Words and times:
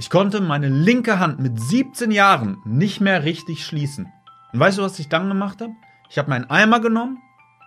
Ich 0.00 0.10
konnte 0.10 0.40
meine 0.40 0.68
linke 0.68 1.18
Hand 1.18 1.40
mit 1.40 1.58
17 1.58 2.12
Jahren 2.12 2.58
nicht 2.64 3.00
mehr 3.00 3.24
richtig 3.24 3.66
schließen. 3.66 4.12
Und 4.52 4.60
weißt 4.60 4.78
du, 4.78 4.82
was 4.82 5.00
ich 5.00 5.08
dann 5.08 5.26
gemacht 5.26 5.60
habe? 5.60 5.72
Ich 6.08 6.18
habe 6.18 6.30
meinen 6.30 6.48
Eimer 6.48 6.78
genommen, 6.78 7.18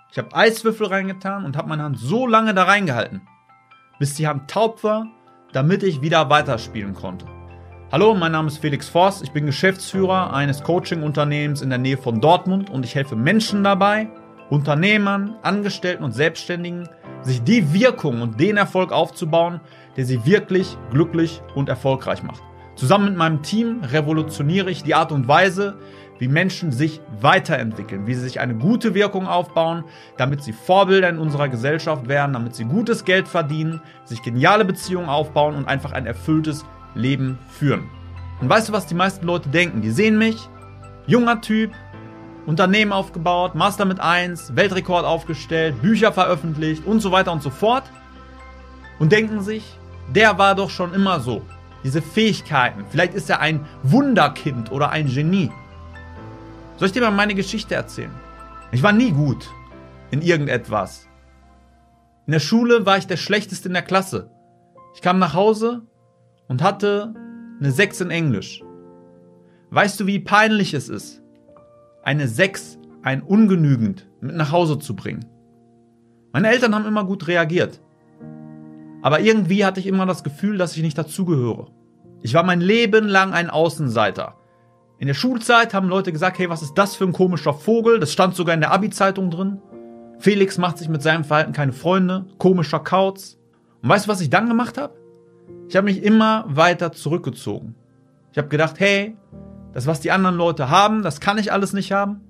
ich 0.09 0.17
habe 0.17 0.33
Eiswürfel 0.33 0.87
reingetan 0.87 1.43
und 1.43 1.57
habe 1.57 1.67
meine 1.67 1.83
Hand 1.83 1.99
so 1.99 2.25
lange 2.25 2.53
da 2.53 2.63
reingehalten, 2.63 3.27
bis 3.99 4.13
die 4.13 4.29
Hand 4.29 4.49
taub 4.49 4.81
war, 4.81 5.07
damit 5.51 5.83
ich 5.83 6.01
wieder 6.01 6.29
weiterspielen 6.29 6.93
konnte. 6.93 7.25
Hallo, 7.91 8.15
mein 8.15 8.31
Name 8.31 8.47
ist 8.47 8.59
Felix 8.59 8.87
Voss, 8.87 9.21
ich 9.21 9.31
bin 9.31 9.45
Geschäftsführer 9.45 10.33
eines 10.33 10.63
Coaching-Unternehmens 10.63 11.61
in 11.61 11.69
der 11.69 11.79
Nähe 11.79 11.97
von 11.97 12.21
Dortmund 12.21 12.69
und 12.69 12.85
ich 12.85 12.95
helfe 12.95 13.17
Menschen 13.17 13.61
dabei, 13.65 14.07
Unternehmern, 14.49 15.35
Angestellten 15.41 16.05
und 16.05 16.13
Selbstständigen, 16.13 16.87
sich 17.23 17.43
die 17.43 17.73
Wirkung 17.73 18.21
und 18.21 18.39
den 18.39 18.55
Erfolg 18.55 18.93
aufzubauen, 18.93 19.59
der 19.97 20.05
sie 20.05 20.25
wirklich 20.25 20.77
glücklich 20.91 21.41
und 21.55 21.69
erfolgreich 21.69 22.23
macht. 22.23 22.41
Zusammen 22.75 23.05
mit 23.05 23.17
meinem 23.17 23.41
Team 23.41 23.81
revolutioniere 23.83 24.71
ich 24.71 24.83
die 24.83 24.95
Art 24.95 25.11
und 25.11 25.27
Weise, 25.27 25.77
wie 26.19 26.27
Menschen 26.27 26.71
sich 26.71 27.01
weiterentwickeln, 27.19 28.05
wie 28.05 28.13
sie 28.13 28.21
sich 28.21 28.39
eine 28.39 28.53
gute 28.53 28.93
Wirkung 28.93 29.27
aufbauen, 29.27 29.83
damit 30.17 30.43
sie 30.43 30.53
Vorbilder 30.53 31.09
in 31.09 31.17
unserer 31.17 31.49
Gesellschaft 31.49 32.07
werden, 32.07 32.33
damit 32.33 32.55
sie 32.55 32.65
gutes 32.65 33.05
Geld 33.05 33.27
verdienen, 33.27 33.81
sich 34.05 34.21
geniale 34.21 34.63
Beziehungen 34.63 35.09
aufbauen 35.09 35.55
und 35.55 35.67
einfach 35.67 35.93
ein 35.93 36.05
erfülltes 36.05 36.63
Leben 36.93 37.39
führen. 37.49 37.89
Und 38.39 38.49
weißt 38.49 38.69
du, 38.69 38.73
was 38.73 38.85
die 38.85 38.95
meisten 38.95 39.25
Leute 39.25 39.49
denken? 39.49 39.81
Die 39.81 39.91
sehen 39.91 40.17
mich, 40.17 40.47
junger 41.07 41.41
Typ, 41.41 41.71
Unternehmen 42.45 42.91
aufgebaut, 42.91 43.55
Master 43.55 43.85
mit 43.85 43.99
1, 43.99 44.55
Weltrekord 44.55 45.05
aufgestellt, 45.05 45.81
Bücher 45.81 46.11
veröffentlicht 46.11 46.85
und 46.85 46.99
so 46.99 47.11
weiter 47.11 47.31
und 47.31 47.41
so 47.41 47.49
fort 47.49 47.83
und 48.99 49.11
denken 49.11 49.41
sich, 49.41 49.63
der 50.15 50.37
war 50.37 50.55
doch 50.55 50.69
schon 50.69 50.93
immer 50.93 51.19
so. 51.19 51.41
Diese 51.83 52.01
Fähigkeiten. 52.01 52.85
Vielleicht 52.89 53.13
ist 53.13 53.29
er 53.29 53.39
ein 53.39 53.65
Wunderkind 53.83 54.71
oder 54.71 54.89
ein 54.91 55.07
Genie. 55.07 55.51
Soll 56.77 56.87
ich 56.87 56.91
dir 56.91 57.01
mal 57.01 57.11
meine 57.11 57.35
Geschichte 57.35 57.75
erzählen? 57.75 58.11
Ich 58.71 58.83
war 58.83 58.91
nie 58.91 59.11
gut 59.11 59.49
in 60.11 60.21
irgendetwas. 60.21 61.07
In 62.27 62.33
der 62.33 62.39
Schule 62.39 62.85
war 62.85 62.97
ich 62.97 63.07
der 63.07 63.17
Schlechteste 63.17 63.67
in 63.67 63.73
der 63.73 63.81
Klasse. 63.81 64.29
Ich 64.93 65.01
kam 65.01 65.19
nach 65.19 65.33
Hause 65.33 65.81
und 66.47 66.61
hatte 66.61 67.13
eine 67.59 67.71
6 67.71 68.01
in 68.01 68.11
Englisch. 68.11 68.63
Weißt 69.69 69.99
du, 69.99 70.05
wie 70.05 70.19
peinlich 70.19 70.73
es 70.73 70.89
ist, 70.89 71.21
eine 72.03 72.27
6, 72.27 72.77
ein 73.03 73.21
ungenügend, 73.21 74.07
mit 74.19 74.35
nach 74.35 74.51
Hause 74.51 74.77
zu 74.77 74.95
bringen? 74.95 75.25
Meine 76.33 76.49
Eltern 76.49 76.75
haben 76.75 76.85
immer 76.85 77.05
gut 77.05 77.27
reagiert. 77.27 77.79
Aber 79.01 79.19
irgendwie 79.19 79.65
hatte 79.65 79.79
ich 79.79 79.87
immer 79.87 80.05
das 80.05 80.23
Gefühl, 80.23 80.57
dass 80.57 80.75
ich 80.75 80.83
nicht 80.83 80.97
dazugehöre. 80.97 81.67
Ich 82.21 82.33
war 82.33 82.43
mein 82.43 82.61
Leben 82.61 83.07
lang 83.07 83.33
ein 83.33 83.49
Außenseiter. 83.49 84.35
In 84.99 85.07
der 85.07 85.15
Schulzeit 85.15 85.73
haben 85.73 85.89
Leute 85.89 86.11
gesagt, 86.11 86.37
hey, 86.37 86.49
was 86.49 86.61
ist 86.61 86.75
das 86.75 86.95
für 86.95 87.05
ein 87.05 87.13
komischer 87.13 87.53
Vogel? 87.53 87.99
Das 87.99 88.13
stand 88.13 88.35
sogar 88.35 88.53
in 88.53 88.61
der 88.61 88.71
Abi-Zeitung 88.71 89.31
drin. 89.31 89.59
Felix 90.19 90.59
macht 90.59 90.77
sich 90.77 90.89
mit 90.89 91.01
seinem 91.01 91.23
Verhalten 91.23 91.53
keine 91.53 91.73
Freunde, 91.73 92.27
komischer 92.37 92.79
Kauz. 92.79 93.39
Und 93.81 93.89
weißt 93.89 94.05
du, 94.05 94.09
was 94.11 94.21
ich 94.21 94.29
dann 94.29 94.47
gemacht 94.47 94.77
habe? 94.77 94.93
Ich 95.67 95.75
habe 95.75 95.85
mich 95.85 96.03
immer 96.03 96.45
weiter 96.47 96.91
zurückgezogen. 96.91 97.75
Ich 98.31 98.37
habe 98.37 98.49
gedacht, 98.49 98.79
hey, 98.79 99.17
das, 99.73 99.87
was 99.87 100.01
die 100.01 100.11
anderen 100.11 100.35
Leute 100.35 100.69
haben, 100.69 101.01
das 101.01 101.19
kann 101.19 101.39
ich 101.39 101.51
alles 101.51 101.73
nicht 101.73 101.91
haben. 101.91 102.21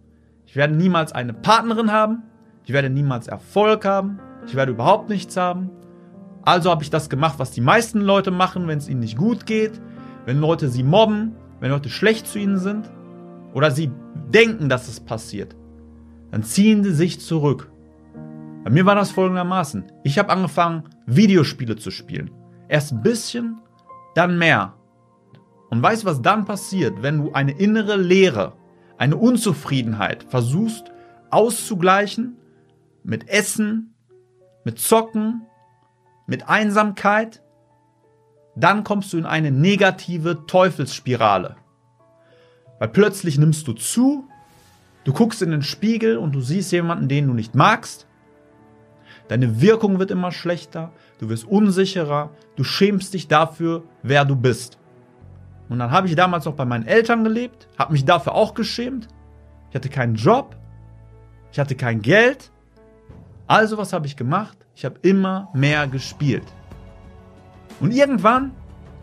Ich 0.46 0.56
werde 0.56 0.74
niemals 0.74 1.12
eine 1.12 1.34
Partnerin 1.34 1.92
haben. 1.92 2.24
Ich 2.64 2.72
werde 2.72 2.90
niemals 2.90 3.28
Erfolg 3.28 3.84
haben. 3.84 4.20
Ich 4.46 4.56
werde 4.56 4.72
überhaupt 4.72 5.10
nichts 5.10 5.36
haben. 5.36 5.70
Also 6.44 6.72
habe 6.72 6.84
ich 6.84 6.90
das 6.90 7.10
gemacht, 7.10 7.36
was 7.38 7.52
die 7.52 7.62
meisten 7.62 8.02
Leute 8.02 8.32
machen, 8.32 8.68
wenn 8.68 8.78
es 8.78 8.90
ihnen 8.90 9.02
nicht 9.02 9.18
gut 9.18 9.46
geht, 9.46 9.80
wenn 10.26 10.40
Leute 10.40 10.70
sie 10.70 10.84
mobben, 10.84 11.36
wenn 11.60 11.72
Leute 11.72 11.90
schlecht 11.90 12.28
zu 12.28 12.40
ihnen 12.40 12.58
sind 12.58 12.90
oder 13.54 13.72
sie 13.72 13.92
denken, 14.34 14.70
dass 14.70 14.88
es 14.88 15.00
passiert. 15.00 15.56
Dann 16.32 16.44
ziehen 16.44 16.84
sie 16.84 16.94
sich 16.94 17.20
zurück. 17.20 17.70
Bei 18.64 18.70
mir 18.70 18.86
war 18.86 18.96
das 18.96 19.12
folgendermaßen. 19.12 19.92
Ich 20.04 20.18
habe 20.18 20.30
angefangen, 20.30 20.84
Videospiele 21.06 21.76
zu 21.76 21.92
spielen. 21.92 22.32
Erst 22.68 22.92
ein 22.92 23.02
bisschen, 23.02 23.60
dann 24.16 24.38
mehr. 24.38 24.76
Und 25.70 25.82
weißt 25.82 26.04
du, 26.04 26.08
was 26.08 26.22
dann 26.22 26.46
passiert, 26.46 27.02
wenn 27.02 27.18
du 27.24 27.34
eine 27.34 27.52
innere 27.52 27.98
Leere, 27.98 28.54
eine 28.98 29.18
Unzufriedenheit 29.18 30.24
versuchst 30.30 30.92
auszugleichen 31.32 32.38
mit 33.04 33.30
Essen, 33.30 33.96
mit 34.64 34.80
Zocken, 34.80 35.42
mit 36.32 36.48
Einsamkeit, 36.48 37.44
dann 38.56 38.86
kommst 38.86 39.12
du 39.12 39.18
in 39.18 39.26
eine 39.26 39.52
negative 39.52 40.46
Teufelsspirale. 40.48 41.58
Weil 42.80 42.88
plötzlich 42.88 43.38
nimmst 43.38 43.68
du 43.68 43.74
zu, 43.74 44.30
du 45.04 45.12
guckst 45.12 45.42
in 45.42 45.52
den 45.52 45.62
Spiegel 45.62 46.16
und 46.18 46.32
du 46.32 46.40
siehst 46.40 46.72
jemanden, 46.72 47.10
den 47.10 47.28
du 47.28 47.34
nicht 47.34 47.54
magst. 47.54 48.08
Deine 49.28 49.60
Wirkung 49.60 50.00
wird 50.00 50.10
immer 50.10 50.32
schlechter, 50.32 50.94
du 51.20 51.28
wirst 51.28 51.44
unsicherer, 51.44 52.32
du 52.56 52.64
schämst 52.64 53.14
dich 53.14 53.28
dafür, 53.28 53.84
wer 54.02 54.24
du 54.24 54.38
bist. 54.38 54.78
Und 55.68 55.80
dann 55.80 55.92
habe 55.92 56.08
ich 56.08 56.16
damals 56.16 56.46
noch 56.46 56.56
bei 56.56 56.66
meinen 56.66 56.88
Eltern 56.88 57.26
gelebt, 57.26 57.68
habe 57.78 57.92
mich 57.92 58.06
dafür 58.06 58.36
auch 58.36 58.54
geschämt. 58.54 59.10
Ich 59.70 59.76
hatte 59.76 59.90
keinen 59.90 60.16
Job, 60.16 60.56
ich 61.52 61.60
hatte 61.60 61.76
kein 61.76 62.02
Geld. 62.02 62.54
Also 63.52 63.78
was 63.78 63.92
habe 63.92 64.08
ich 64.08 64.16
gemacht? 64.16 64.58
Ich 64.76 64.86
habe 64.86 64.96
immer 65.02 65.50
mehr 65.54 65.86
gespielt. 65.86 66.46
Und 67.82 67.92
irgendwann 67.92 68.52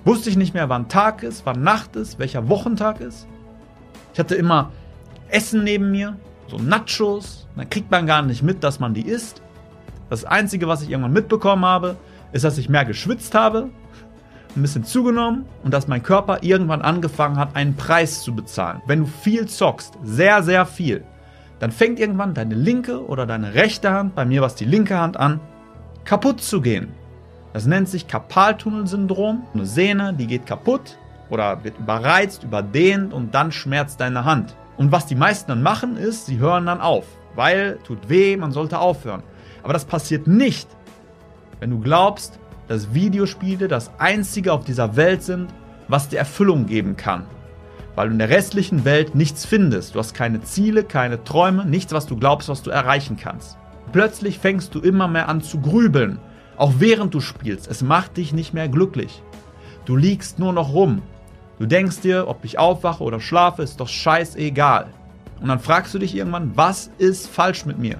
wusste 0.06 0.31
ich 0.31 0.38
nicht 0.38 0.54
mehr, 0.54 0.70
wann 0.70 0.88
Tag 0.88 1.22
ist, 1.22 1.44
wann 1.44 1.62
Nacht 1.62 1.97
ist, 1.97 2.19
welcher 2.19 2.48
Wochentag 2.48 3.03
ist. 3.03 3.26
Ich 4.14 4.19
hatte 4.19 4.36
immer 4.36 4.72
Essen 5.28 5.64
neben 5.64 5.91
mir, 5.91 6.16
so 6.47 6.56
Nachos. 6.56 7.47
Dann 7.56 7.69
kriegt 7.69 7.91
man 7.91 8.06
gar 8.06 8.22
nicht 8.22 8.42
mit, 8.42 8.64
dass 8.64 8.81
man 8.81 8.94
die 8.94 9.03
isst. 9.03 9.42
Das 10.09 10.25
Einzige, 10.25 10.66
was 10.66 10.80
ich 10.80 10.88
irgendwann 10.88 11.12
mitbekommen 11.12 11.66
habe, 11.66 11.98
ist, 12.32 12.47
dass 12.47 12.56
ich 12.56 12.70
mehr 12.70 12.86
geschwitzt 12.86 13.34
habe, 13.34 13.69
ein 14.56 14.62
bisschen 14.62 14.82
zugenommen 14.82 15.44
und 15.62 15.75
dass 15.75 15.88
mein 15.88 16.03
Körper 16.03 16.38
irgendwann 16.42 16.80
angefangen 16.80 17.36
hat, 17.36 17.54
einen 17.54 17.76
Preis 17.76 18.22
zu 18.22 18.34
bezahlen. 18.34 18.80
Wenn 18.86 19.00
du 19.00 19.06
viel 19.06 19.44
zockst, 19.47 19.98
sehr, 20.03 20.42
sehr 20.42 20.65
viel, 20.65 21.04
dann 21.61 21.73
fängt 21.73 21.99
irgendwann 21.99 22.35
deine 22.35 22.55
linke 22.55 23.05
oder 23.05 23.27
deine 23.27 23.55
rechte 23.55 23.91
Hand, 23.91 24.15
bei 24.15 24.25
mir 24.25 24.41
war 24.41 24.49
es 24.49 24.55
die 24.55 24.65
linke 24.65 24.99
Hand 24.99 25.17
an, 25.17 25.41
kaputt 26.05 26.41
zu 26.41 26.61
gehen. 26.61 26.93
Das 27.53 27.67
nennt 27.67 27.89
sich 27.89 28.07
Karpaltunnelsyndrom. 28.07 29.45
Eine 29.55 29.67
Sehne, 29.67 30.15
die 30.15 30.27
geht 30.27 30.47
kaputt 30.47 30.99
oder 31.31 31.65
wird 31.65 31.79
überreizt, 31.79 32.45
überdehnt 32.45 33.13
und 33.13 33.35
dann 33.35 33.53
schmerzt 33.53 34.01
deine 34.01 34.25
Hand. 34.25 34.55
Und 34.77 34.93
was 34.93 35.07
die 35.07 35.17
meisten 35.17 35.49
dann 35.49 35.63
machen 35.63 35.97
ist, 35.97 36.27
sie 36.27 36.39
hören 36.39 36.67
dann 36.67 36.81
auf, 36.81 37.05
weil 37.35 37.79
tut 37.85 38.09
weh, 38.09 38.37
man 38.37 38.53
sollte 38.53 38.79
aufhören. 38.79 39.23
Aber 39.63 39.73
das 39.73 39.85
passiert 39.85 40.27
nicht, 40.27 40.69
wenn 41.59 41.71
du 41.71 41.81
glaubst, 41.81 42.39
dass 42.69 42.95
Videospiele 42.95 43.67
das 43.67 43.91
einzige 43.99 44.53
auf 44.53 44.65
dieser 44.65 44.95
Welt 44.95 45.23
sind, 45.23 45.49
was 45.89 46.09
dir 46.09 46.19
Erfüllung 46.19 46.67
geben 46.67 46.97
kann. 46.97 47.25
Weil 47.98 48.06
du 48.06 48.12
in 48.12 48.20
der 48.20 48.28
restlichen 48.28 48.84
Welt 48.84 49.16
nichts 49.16 49.44
findest. 49.44 49.97
Du 49.97 49.98
hast 49.98 50.14
keine 50.14 50.41
Ziele, 50.41 50.84
keine 50.84 51.25
Träume, 51.25 51.64
nichts, 51.64 51.92
was 51.92 52.06
du 52.06 52.16
glaubst, 52.16 52.48
was 52.48 52.62
du 52.62 52.70
erreichen 52.70 53.16
kannst. 53.20 53.59
Plötzlich 53.91 54.38
fängst 54.38 54.72
du 54.72 54.78
immer 54.78 55.09
mehr 55.09 55.28
an 55.28 55.42
zu 55.42 55.60
grübeln, 55.60 56.20
auch 56.56 56.75
während 56.78 57.12
du 57.12 57.19
spielst. 57.19 57.66
Es 57.66 57.82
macht 57.82 58.16
dich 58.16 58.32
nicht 58.32 58.54
mehr 58.54 58.69
glücklich. 58.69 59.20
Du 59.84 59.97
liegst 59.97 60.38
nur 60.38 60.53
noch 60.53 60.72
rum. 60.72 61.03
Du 61.59 61.66
denkst 61.66 61.98
dir, 62.03 62.28
ob 62.28 62.44
ich 62.44 62.56
aufwache 62.56 63.03
oder 63.03 63.19
schlafe, 63.19 63.64
ist 63.64 63.81
doch 63.81 63.88
scheißegal. 63.88 64.86
Und 65.41 65.48
dann 65.48 65.59
fragst 65.59 65.92
du 65.92 65.98
dich 65.98 66.15
irgendwann, 66.15 66.53
was 66.54 66.92
ist 66.98 67.26
falsch 67.26 67.66
mit 67.66 67.80
mir? 67.80 67.97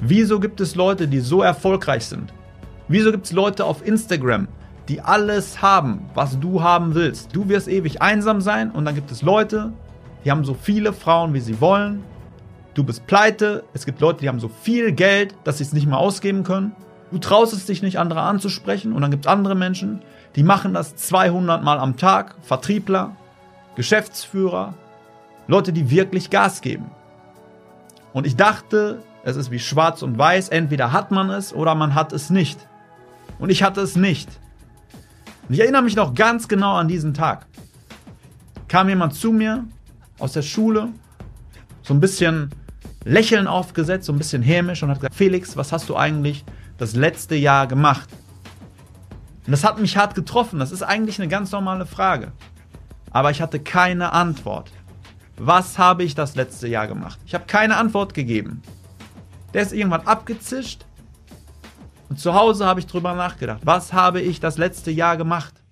Wieso 0.00 0.38
gibt 0.38 0.60
es 0.60 0.74
Leute, 0.74 1.08
die 1.08 1.20
so 1.20 1.40
erfolgreich 1.40 2.04
sind? 2.04 2.34
Wieso 2.88 3.10
gibt 3.10 3.24
es 3.24 3.32
Leute 3.32 3.64
auf 3.64 3.86
Instagram, 3.86 4.48
die 4.88 5.00
alles 5.02 5.60
haben, 5.60 6.08
was 6.14 6.40
du 6.40 6.62
haben 6.62 6.94
willst? 6.94 7.34
Du 7.36 7.48
wirst 7.48 7.68
ewig 7.68 8.00
einsam 8.00 8.40
sein 8.40 8.70
und 8.70 8.84
dann 8.84 8.94
gibt 8.94 9.10
es 9.10 9.22
Leute, 9.22 9.72
die 10.24 10.30
haben 10.30 10.44
so 10.44 10.54
viele 10.54 10.92
Frauen, 10.92 11.34
wie 11.34 11.40
sie 11.40 11.60
wollen, 11.60 12.02
du 12.74 12.84
bist 12.84 13.06
pleite, 13.06 13.64
es 13.74 13.84
gibt 13.84 14.00
Leute, 14.00 14.20
die 14.20 14.28
haben 14.28 14.40
so 14.40 14.48
viel 14.48 14.92
Geld, 14.92 15.34
dass 15.44 15.58
sie 15.58 15.64
es 15.64 15.72
nicht 15.72 15.86
mehr 15.86 15.98
ausgeben 15.98 16.42
können. 16.42 16.72
Du 17.10 17.18
traust 17.18 17.52
es 17.52 17.66
dich 17.66 17.82
nicht, 17.82 17.98
andere 17.98 18.22
anzusprechen 18.22 18.92
und 18.92 19.02
dann 19.02 19.10
gibt 19.10 19.26
es 19.26 19.30
andere 19.30 19.54
Menschen, 19.54 20.00
die 20.36 20.42
machen 20.42 20.74
das 20.74 20.96
200 20.96 21.62
Mal 21.62 21.78
am 21.78 21.96
Tag, 21.96 22.36
Vertriebler, 22.42 23.16
Geschäftsführer, 23.76 24.74
Leute, 25.46 25.72
die 25.72 25.90
wirklich 25.90 26.30
Gas 26.30 26.60
geben. 26.60 26.90
Und 28.12 28.26
ich 28.26 28.36
dachte, 28.36 29.02
es 29.22 29.36
ist 29.36 29.50
wie 29.50 29.58
schwarz 29.58 30.02
und 30.02 30.18
weiß, 30.18 30.48
entweder 30.48 30.92
hat 30.92 31.10
man 31.10 31.30
es 31.30 31.52
oder 31.52 31.74
man 31.74 31.94
hat 31.94 32.12
es 32.12 32.30
nicht. 32.30 32.58
Und 33.38 33.50
ich 33.50 33.62
hatte 33.62 33.80
es 33.80 33.96
nicht. 33.96 34.28
Und 35.48 35.54
ich 35.54 35.60
erinnere 35.60 35.82
mich 35.82 35.96
noch 35.96 36.14
ganz 36.14 36.46
genau 36.46 36.74
an 36.76 36.88
diesen 36.88 37.14
Tag. 37.14 37.46
Kam 38.68 38.88
jemand 38.88 39.14
zu 39.14 39.32
mir 39.32 39.64
aus 40.18 40.32
der 40.32 40.42
Schule, 40.42 40.90
so 41.82 41.94
ein 41.94 42.00
bisschen 42.00 42.50
Lächeln 43.04 43.46
aufgesetzt, 43.46 44.06
so 44.06 44.12
ein 44.12 44.18
bisschen 44.18 44.42
hämisch 44.42 44.82
und 44.82 44.90
hat 44.90 44.98
gesagt, 44.98 45.14
Felix, 45.14 45.56
was 45.56 45.72
hast 45.72 45.88
du 45.88 45.96
eigentlich 45.96 46.44
das 46.76 46.94
letzte 46.94 47.34
Jahr 47.34 47.66
gemacht? 47.66 48.08
Und 49.46 49.52
das 49.52 49.64
hat 49.64 49.80
mich 49.80 49.96
hart 49.96 50.14
getroffen. 50.14 50.58
Das 50.58 50.72
ist 50.72 50.82
eigentlich 50.82 51.18
eine 51.18 51.28
ganz 51.28 51.50
normale 51.52 51.86
Frage. 51.86 52.32
Aber 53.10 53.30
ich 53.30 53.40
hatte 53.40 53.58
keine 53.58 54.12
Antwort. 54.12 54.70
Was 55.38 55.78
habe 55.78 56.02
ich 56.02 56.14
das 56.14 56.34
letzte 56.34 56.68
Jahr 56.68 56.86
gemacht? 56.86 57.18
Ich 57.24 57.32
habe 57.32 57.46
keine 57.46 57.78
Antwort 57.78 58.12
gegeben. 58.12 58.60
Der 59.54 59.62
ist 59.62 59.72
irgendwann 59.72 60.02
abgezischt. 60.02 60.84
Und 62.08 62.18
zu 62.18 62.34
Hause 62.34 62.66
habe 62.66 62.80
ich 62.80 62.86
drüber 62.86 63.14
nachgedacht. 63.14 63.60
Was 63.64 63.92
habe 63.92 64.20
ich 64.20 64.40
das 64.40 64.58
letzte 64.58 64.90
Jahr 64.90 65.16
gemacht? 65.16 65.62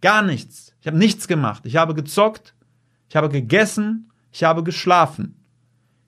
Gar 0.00 0.22
nichts. 0.22 0.74
Ich 0.80 0.86
habe 0.86 0.98
nichts 0.98 1.26
gemacht. 1.28 1.64
Ich 1.64 1.76
habe 1.76 1.94
gezockt. 1.94 2.54
Ich 3.08 3.16
habe 3.16 3.28
gegessen. 3.28 4.10
Ich 4.30 4.44
habe 4.44 4.62
geschlafen. 4.62 5.38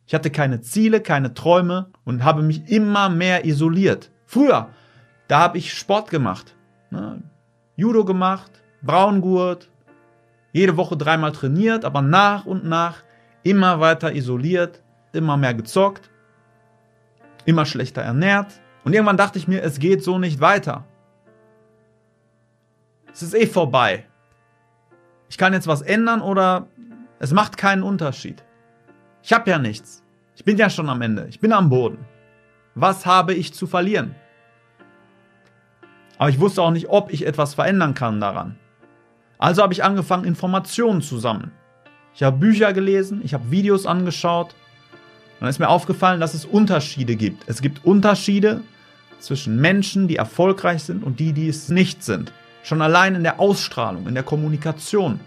Ich 0.06 0.14
hatte 0.14 0.30
keine 0.30 0.60
Ziele, 0.60 1.00
keine 1.00 1.34
Träume 1.34 1.90
und 2.04 2.24
habe 2.24 2.42
mich 2.42 2.68
immer 2.68 3.08
mehr 3.08 3.44
isoliert. 3.44 4.10
Früher, 4.26 4.70
da 5.28 5.38
habe 5.38 5.58
ich 5.58 5.72
Sport 5.72 6.10
gemacht. 6.10 6.56
Ne? 6.90 7.22
Judo 7.76 8.04
gemacht, 8.04 8.50
Braungurt, 8.82 9.70
jede 10.52 10.76
Woche 10.76 10.96
dreimal 10.96 11.30
trainiert, 11.30 11.84
aber 11.84 12.02
nach 12.02 12.44
und 12.44 12.64
nach 12.64 13.04
immer 13.44 13.78
weiter 13.78 14.12
isoliert, 14.12 14.82
immer 15.12 15.36
mehr 15.36 15.54
gezockt, 15.54 16.10
immer 17.44 17.64
schlechter 17.64 18.02
ernährt. 18.02 18.60
Und 18.84 18.92
irgendwann 18.92 19.16
dachte 19.16 19.38
ich 19.38 19.48
mir, 19.48 19.62
es 19.62 19.78
geht 19.78 20.02
so 20.02 20.18
nicht 20.18 20.40
weiter. 20.40 20.84
Es 23.12 23.22
ist 23.22 23.34
eh 23.34 23.46
vorbei. 23.46 24.06
Ich 25.28 25.38
kann 25.38 25.52
jetzt 25.52 25.66
was 25.66 25.82
ändern 25.82 26.22
oder 26.22 26.66
es 27.18 27.32
macht 27.32 27.56
keinen 27.56 27.82
Unterschied. 27.82 28.42
Ich 29.22 29.32
habe 29.32 29.50
ja 29.50 29.58
nichts. 29.58 30.02
Ich 30.34 30.44
bin 30.44 30.56
ja 30.56 30.70
schon 30.70 30.88
am 30.88 31.02
Ende. 31.02 31.26
Ich 31.28 31.40
bin 31.40 31.52
am 31.52 31.68
Boden. 31.68 31.98
Was 32.74 33.04
habe 33.04 33.34
ich 33.34 33.52
zu 33.52 33.66
verlieren? 33.66 34.14
Aber 36.18 36.30
ich 36.30 36.40
wusste 36.40 36.62
auch 36.62 36.70
nicht, 36.70 36.88
ob 36.88 37.12
ich 37.12 37.26
etwas 37.26 37.54
verändern 37.54 37.94
kann 37.94 38.20
daran. 38.20 38.58
Also 39.38 39.62
habe 39.62 39.72
ich 39.72 39.84
angefangen, 39.84 40.24
Informationen 40.24 41.00
zu 41.00 41.18
sammeln. 41.18 41.52
Ich 42.14 42.22
habe 42.22 42.36
Bücher 42.36 42.72
gelesen, 42.72 43.20
ich 43.24 43.34
habe 43.34 43.50
Videos 43.50 43.86
angeschaut. 43.86 44.54
Und 45.40 45.44
dann 45.44 45.50
ist 45.50 45.58
mir 45.58 45.70
aufgefallen, 45.70 46.20
dass 46.20 46.34
es 46.34 46.44
Unterschiede 46.44 47.16
gibt. 47.16 47.48
Es 47.48 47.62
gibt 47.62 47.82
Unterschiede 47.86 48.60
zwischen 49.20 49.58
Menschen, 49.58 50.06
die 50.06 50.16
erfolgreich 50.16 50.82
sind 50.82 51.02
und 51.02 51.18
die, 51.18 51.32
die 51.32 51.48
es 51.48 51.70
nicht 51.70 52.04
sind. 52.04 52.30
Schon 52.62 52.82
allein 52.82 53.14
in 53.14 53.22
der 53.22 53.40
Ausstrahlung, 53.40 54.06
in 54.06 54.12
der 54.12 54.22
Kommunikation. 54.22 55.18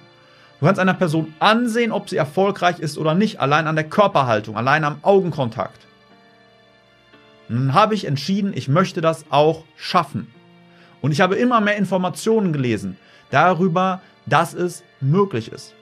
Du 0.60 0.68
kannst 0.68 0.80
einer 0.80 0.94
Person 0.94 1.34
ansehen, 1.40 1.92
ob 1.92 2.10
sie 2.10 2.18
erfolgreich 2.18 2.78
ist 2.80 3.00
oder 3.00 3.16
nicht, 3.16 3.40
allein 3.40 3.66
an 3.66 3.76
der 3.76 3.90
Körperhaltung, 3.90 4.56
allein 4.56 4.84
am 4.84 5.00
Augenkontakt. 5.02 5.80
Dann 7.50 7.74
habe 7.74 7.96
ich 7.96 8.06
entschieden, 8.06 8.54
ich 8.56 8.68
möchte 8.68 9.02
das 9.02 9.26
auch 9.32 9.64
schaffen. 9.76 10.28
Und 11.02 11.12
ich 11.12 11.22
habe 11.22 11.38
immer 11.38 11.60
mehr 11.60 11.76
Informationen 11.76 12.54
gelesen 12.54 12.98
darüber, 13.32 14.00
dass 14.28 14.54
es 14.54 14.84
möglich 15.02 15.52
ist. 15.52 15.74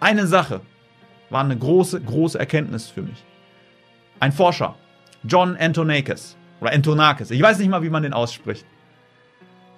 Eine 0.00 0.26
Sache 0.26 0.60
war 1.30 1.42
eine 1.42 1.56
große, 1.56 1.98
große 2.02 2.38
Erkenntnis 2.38 2.88
für 2.88 3.00
mich. 3.00 3.24
Ein 4.20 4.32
Forscher, 4.32 4.74
John 5.24 5.56
Antonakis, 5.56 6.36
oder 6.60 6.72
Antonakis, 6.72 7.30
ich 7.30 7.42
weiß 7.42 7.58
nicht 7.58 7.68
mal, 7.68 7.82
wie 7.82 7.90
man 7.90 8.02
den 8.02 8.12
ausspricht. 8.12 8.64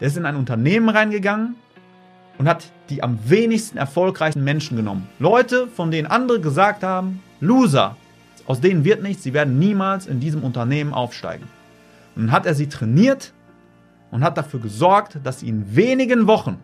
Der 0.01 0.09
ist 0.09 0.17
in 0.17 0.27
ein 0.27 0.37
Unternehmen 0.37 0.89
reingegangen 0.89 1.57
und 2.39 2.49
hat 2.49 2.71
die 2.91 3.03
am 3.03 3.19
wenigsten 3.29 3.79
erfolgreichen 3.79 4.45
Menschen 4.45 4.77
genommen. 4.77 5.09
Leute, 5.19 5.69
von 5.69 5.91
denen 5.91 6.07
andere 6.07 6.41
gesagt 6.41 6.83
haben, 6.83 7.23
Loser, 7.41 7.97
aus 8.47 8.61
denen 8.61 8.85
wird 8.85 9.03
nichts, 9.03 9.23
sie 9.23 9.33
werden 9.33 9.59
niemals 9.59 10.07
in 10.07 10.21
diesem 10.21 10.45
Unternehmen 10.45 10.93
aufsteigen. 10.93 11.49
Und 12.15 12.27
dann 12.27 12.33
hat 12.33 12.47
er 12.47 12.55
sie 12.55 12.69
trainiert 12.69 13.33
und 14.11 14.23
hat 14.23 14.39
dafür 14.39 14.61
gesorgt, 14.61 15.19
dass 15.25 15.41
sie 15.41 15.49
in 15.49 15.75
wenigen 15.75 16.27
Wochen 16.27 16.59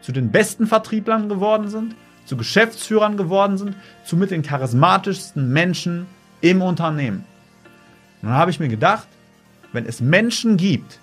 zu 0.00 0.12
den 0.12 0.30
besten 0.30 0.66
Vertrieblern 0.66 1.28
geworden 1.28 1.68
sind, 1.68 1.94
zu 2.26 2.36
Geschäftsführern 2.36 3.16
geworden 3.16 3.56
sind, 3.56 3.76
zu 4.04 4.16
mit 4.16 4.30
den 4.30 4.42
charismatischsten 4.42 5.52
Menschen 5.52 6.06
im 6.44 6.60
Unternehmen. 6.60 7.24
Und 8.20 8.28
dann 8.28 8.36
habe 8.36 8.50
ich 8.50 8.60
mir 8.60 8.68
gedacht, 8.68 9.08
wenn 9.72 9.86
es 9.86 10.02
Menschen 10.02 10.58
gibt, 10.58 11.00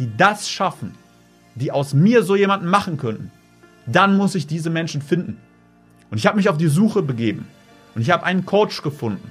die 0.00 0.10
das 0.16 0.50
schaffen, 0.50 0.96
die 1.54 1.70
aus 1.70 1.94
mir 1.94 2.24
so 2.24 2.34
jemanden 2.34 2.66
machen 2.66 2.96
könnten, 2.96 3.30
dann 3.86 4.16
muss 4.16 4.34
ich 4.34 4.48
diese 4.48 4.68
Menschen 4.68 5.02
finden. 5.02 5.38
Und 6.10 6.18
ich 6.18 6.26
habe 6.26 6.36
mich 6.36 6.48
auf 6.48 6.58
die 6.58 6.66
Suche 6.66 7.02
begeben. 7.02 7.46
Und 7.94 8.02
ich 8.02 8.10
habe 8.10 8.24
einen 8.24 8.44
Coach 8.44 8.82
gefunden. 8.82 9.30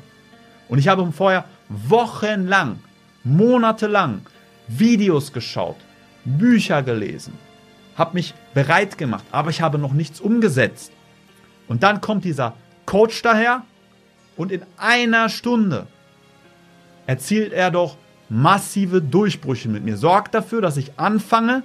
Und 0.70 0.80
ich 0.80 0.88
habe 0.88 1.12
vorher 1.12 1.44
wochenlang, 1.68 2.80
monatelang 3.26 4.22
Videos 4.70 5.34
geschaut, 5.34 5.78
Bücher 6.24 6.82
gelesen, 6.82 7.34
habe 7.98 8.14
mich 8.14 8.34
bereit 8.54 8.98
gemacht, 8.98 9.26
aber 9.32 9.50
ich 9.50 9.62
habe 9.62 9.78
noch 9.78 9.94
nichts 9.94 10.22
umgesetzt. 10.22 10.92
Und 11.68 11.84
dann 11.84 12.00
kommt 12.00 12.24
dieser 12.24 12.54
Coach 12.86 13.22
daher 13.22 13.64
und 14.38 14.52
in 14.52 14.64
einer 14.78 15.30
Stunde 15.30 15.88
erzielt 17.06 17.54
er 17.54 17.72
doch 17.72 17.98
massive 18.30 19.02
Durchbrüche 19.02 19.70
mit 19.70 19.84
mir, 19.84 19.98
sorgt 19.98 20.34
dafür, 20.34 20.62
dass 20.62 20.78
ich 20.78 21.00
anfange, 21.00 21.64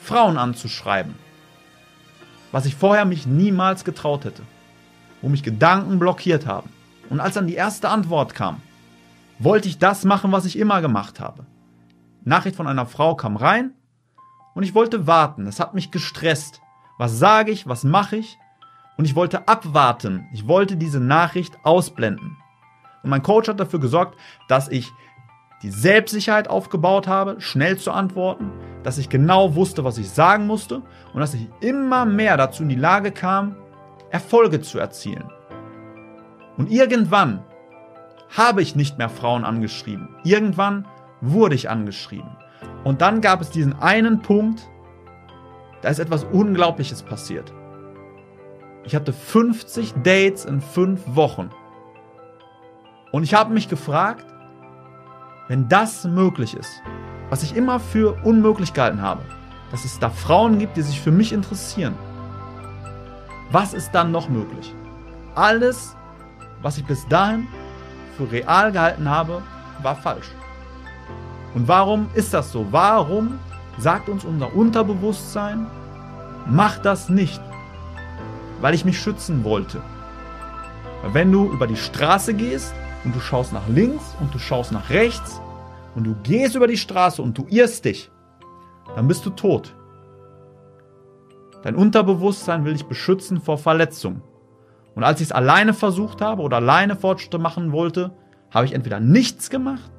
Frauen 0.00 0.38
anzuschreiben. 0.38 1.14
Was 2.50 2.66
ich 2.66 2.74
vorher 2.74 3.04
mich 3.04 3.26
niemals 3.26 3.84
getraut 3.84 4.24
hätte. 4.24 4.42
Wo 5.20 5.28
mich 5.28 5.42
Gedanken 5.42 5.98
blockiert 5.98 6.46
haben. 6.46 6.70
Und 7.08 7.20
als 7.20 7.34
dann 7.34 7.46
die 7.46 7.54
erste 7.54 7.88
Antwort 7.88 8.34
kam, 8.34 8.60
wollte 9.38 9.68
ich 9.68 9.78
das 9.78 10.04
machen, 10.04 10.32
was 10.32 10.44
ich 10.44 10.58
immer 10.58 10.80
gemacht 10.80 11.20
habe. 11.20 11.46
Nachricht 12.24 12.56
von 12.56 12.66
einer 12.66 12.86
Frau 12.86 13.14
kam 13.14 13.36
rein 13.36 13.72
und 14.54 14.62
ich 14.62 14.74
wollte 14.74 15.06
warten. 15.06 15.46
Es 15.46 15.60
hat 15.60 15.74
mich 15.74 15.90
gestresst. 15.90 16.60
Was 16.98 17.18
sage 17.18 17.50
ich? 17.50 17.66
Was 17.66 17.84
mache 17.84 18.16
ich? 18.16 18.38
Und 18.96 19.04
ich 19.04 19.16
wollte 19.16 19.48
abwarten. 19.48 20.28
Ich 20.32 20.46
wollte 20.46 20.76
diese 20.76 21.00
Nachricht 21.00 21.58
ausblenden. 21.64 22.36
Und 23.02 23.10
mein 23.10 23.22
Coach 23.22 23.48
hat 23.48 23.58
dafür 23.58 23.80
gesorgt, 23.80 24.18
dass 24.48 24.68
ich 24.68 24.92
die 25.62 25.70
Selbstsicherheit 25.70 26.48
aufgebaut 26.48 27.06
habe, 27.06 27.40
schnell 27.40 27.78
zu 27.78 27.92
antworten, 27.92 28.50
dass 28.82 28.98
ich 28.98 29.08
genau 29.08 29.54
wusste, 29.54 29.84
was 29.84 29.98
ich 29.98 30.10
sagen 30.10 30.46
musste 30.46 30.82
und 31.12 31.20
dass 31.20 31.34
ich 31.34 31.48
immer 31.60 32.04
mehr 32.04 32.36
dazu 32.36 32.64
in 32.64 32.68
die 32.68 32.74
Lage 32.74 33.12
kam, 33.12 33.56
Erfolge 34.10 34.60
zu 34.60 34.78
erzielen. 34.78 35.30
Und 36.56 36.70
irgendwann 36.70 37.44
habe 38.36 38.62
ich 38.62 38.76
nicht 38.76 38.98
mehr 38.98 39.08
Frauen 39.08 39.44
angeschrieben. 39.44 40.08
Irgendwann 40.24 40.86
wurde 41.20 41.54
ich 41.54 41.70
angeschrieben. 41.70 42.36
Und 42.84 43.00
dann 43.00 43.20
gab 43.20 43.40
es 43.40 43.50
diesen 43.50 43.74
einen 43.80 44.22
Punkt, 44.22 44.68
da 45.80 45.88
ist 45.88 45.98
etwas 45.98 46.24
Unglaubliches 46.24 47.02
passiert. 47.02 47.52
Ich 48.84 48.96
hatte 48.96 49.12
50 49.12 49.94
Dates 50.02 50.44
in 50.44 50.60
fünf 50.60 51.00
Wochen. 51.06 51.50
Und 53.12 53.22
ich 53.22 53.34
habe 53.34 53.52
mich 53.52 53.68
gefragt, 53.68 54.26
wenn 55.48 55.68
das 55.68 56.04
möglich 56.04 56.56
ist, 56.56 56.82
was 57.30 57.42
ich 57.42 57.54
immer 57.54 57.78
für 57.78 58.16
unmöglich 58.24 58.72
gehalten 58.72 59.00
habe, 59.00 59.22
dass 59.70 59.84
es 59.84 59.98
da 59.98 60.10
Frauen 60.10 60.58
gibt, 60.58 60.76
die 60.76 60.82
sich 60.82 61.00
für 61.00 61.12
mich 61.12 61.32
interessieren, 61.32 61.94
was 63.50 63.72
ist 63.72 63.92
dann 63.92 64.10
noch 64.10 64.28
möglich? 64.28 64.74
Alles, 65.34 65.96
was 66.60 66.78
ich 66.78 66.84
bis 66.84 67.06
dahin 67.08 67.46
für 68.16 68.30
real 68.30 68.72
gehalten 68.72 69.08
habe, 69.08 69.42
war 69.82 69.94
falsch. 69.94 70.30
Und 71.54 71.68
warum 71.68 72.08
ist 72.14 72.34
das 72.34 72.50
so? 72.50 72.66
Warum 72.70 73.38
sagt 73.78 74.08
uns 74.08 74.24
unser 74.24 74.54
Unterbewusstsein, 74.54 75.66
mach 76.46 76.78
das 76.78 77.08
nicht? 77.08 77.40
Weil 78.62 78.72
ich 78.72 78.86
mich 78.86 78.98
schützen 78.98 79.44
wollte. 79.44 79.82
Weil 81.02 81.12
wenn 81.12 81.30
du 81.30 81.52
über 81.52 81.66
die 81.66 81.76
Straße 81.76 82.32
gehst 82.32 82.72
und 83.04 83.14
du 83.14 83.20
schaust 83.20 83.52
nach 83.52 83.68
links 83.68 84.16
und 84.20 84.32
du 84.32 84.38
schaust 84.38 84.72
nach 84.72 84.88
rechts 84.88 85.42
und 85.94 86.04
du 86.04 86.16
gehst 86.22 86.54
über 86.54 86.66
die 86.66 86.78
Straße 86.78 87.20
und 87.20 87.36
du 87.36 87.46
irrst 87.50 87.84
dich, 87.84 88.10
dann 88.96 89.06
bist 89.06 89.26
du 89.26 89.30
tot. 89.30 89.76
Dein 91.62 91.76
Unterbewusstsein 91.76 92.64
will 92.64 92.72
dich 92.72 92.86
beschützen 92.86 93.42
vor 93.42 93.58
Verletzungen. 93.58 94.22
Und 94.94 95.04
als 95.04 95.20
ich 95.20 95.28
es 95.28 95.32
alleine 95.32 95.74
versucht 95.74 96.22
habe 96.22 96.40
oder 96.40 96.56
alleine 96.56 96.96
Fortschritte 96.96 97.38
machen 97.38 97.72
wollte, 97.72 98.12
habe 98.50 98.64
ich 98.64 98.72
entweder 98.72 99.00
nichts 99.00 99.50
gemacht 99.50 99.92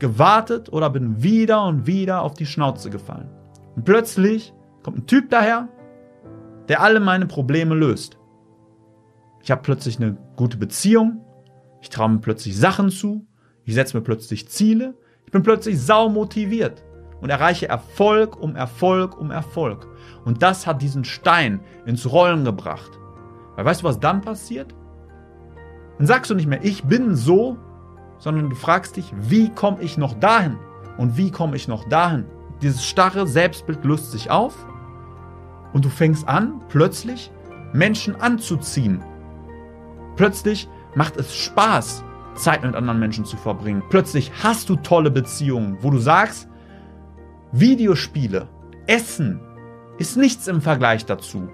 gewartet 0.00 0.72
oder 0.72 0.90
bin 0.90 1.22
wieder 1.22 1.64
und 1.64 1.86
wieder 1.86 2.22
auf 2.22 2.34
die 2.34 2.46
Schnauze 2.46 2.90
gefallen. 2.90 3.28
Und 3.76 3.84
plötzlich 3.84 4.52
kommt 4.82 4.98
ein 4.98 5.06
Typ 5.06 5.30
daher, 5.30 5.68
der 6.70 6.80
alle 6.80 7.00
meine 7.00 7.26
Probleme 7.26 7.74
löst. 7.74 8.16
Ich 9.42 9.50
habe 9.50 9.60
plötzlich 9.60 9.98
eine 9.98 10.16
gute 10.36 10.56
Beziehung, 10.56 11.20
ich 11.82 11.90
traue 11.90 12.10
mir 12.10 12.20
plötzlich 12.20 12.56
Sachen 12.56 12.90
zu, 12.90 13.26
ich 13.64 13.74
setze 13.74 13.96
mir 13.96 14.04
plötzlich 14.04 14.48
Ziele, 14.48 14.94
ich 15.26 15.32
bin 15.32 15.42
plötzlich 15.42 15.80
sau 15.80 16.08
motiviert 16.08 16.84
und 17.20 17.28
erreiche 17.28 17.68
Erfolg 17.68 18.40
um 18.40 18.54
Erfolg 18.54 19.20
um 19.20 19.32
Erfolg. 19.32 19.88
Und 20.24 20.44
das 20.44 20.64
hat 20.64 20.80
diesen 20.80 21.04
Stein 21.04 21.58
ins 21.86 22.10
Rollen 22.10 22.44
gebracht. 22.44 22.92
Weil 23.56 23.64
weißt 23.64 23.82
du, 23.82 23.86
was 23.86 23.98
dann 23.98 24.20
passiert? 24.20 24.72
Dann 25.98 26.06
sagst 26.06 26.30
du 26.30 26.36
nicht 26.36 26.46
mehr, 26.46 26.64
ich 26.64 26.84
bin 26.84 27.16
so, 27.16 27.58
sondern 28.18 28.48
du 28.48 28.54
fragst 28.54 28.96
dich, 28.96 29.12
wie 29.20 29.50
komme 29.50 29.82
ich 29.82 29.98
noch 29.98 30.14
dahin? 30.14 30.56
Und 30.98 31.16
wie 31.16 31.32
komme 31.32 31.56
ich 31.56 31.66
noch 31.66 31.88
dahin? 31.88 32.26
dieses 32.62 32.84
starre 32.84 33.26
Selbstbild 33.26 33.84
löst 33.84 34.12
sich 34.12 34.30
auf 34.30 34.66
und 35.72 35.84
du 35.84 35.88
fängst 35.88 36.28
an, 36.28 36.60
plötzlich 36.68 37.30
Menschen 37.72 38.16
anzuziehen. 38.20 39.02
Plötzlich 40.16 40.68
macht 40.94 41.16
es 41.16 41.34
Spaß, 41.34 42.04
Zeit 42.34 42.62
mit 42.62 42.74
anderen 42.74 42.98
Menschen 42.98 43.24
zu 43.24 43.36
verbringen. 43.36 43.82
Plötzlich 43.90 44.32
hast 44.42 44.68
du 44.68 44.76
tolle 44.76 45.10
Beziehungen, 45.10 45.78
wo 45.80 45.90
du 45.90 45.98
sagst, 45.98 46.48
Videospiele, 47.52 48.48
Essen 48.86 49.40
ist 49.98 50.16
nichts 50.16 50.48
im 50.48 50.60
Vergleich 50.60 51.04
dazu. 51.04 51.48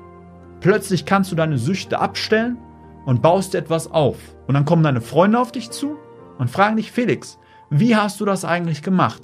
Plötzlich 0.61 1.05
kannst 1.05 1.33
du 1.33 1.37
deine 1.37 1.59
Süchte 1.59 1.99
abstellen 1.99 2.59
und 3.05 3.23
baust 3.23 3.55
dir 3.55 3.59
etwas 3.59 3.91
auf. 3.91 4.17
Und 4.47 4.55
dann 4.55 4.65
kommen 4.65 4.83
deine 4.83 5.01
Freunde 5.01 5.39
auf 5.39 5.53
dich 5.53 5.71
zu 5.71 5.97
und 6.39 6.51
fragen 6.51 6.77
dich, 6.77 6.93
Felix, 6.93 7.39
wie 7.71 7.97
hast 7.97 8.21
du 8.21 8.25
das 8.25 8.45
eigentlich 8.45 8.83
gemacht? 8.83 9.23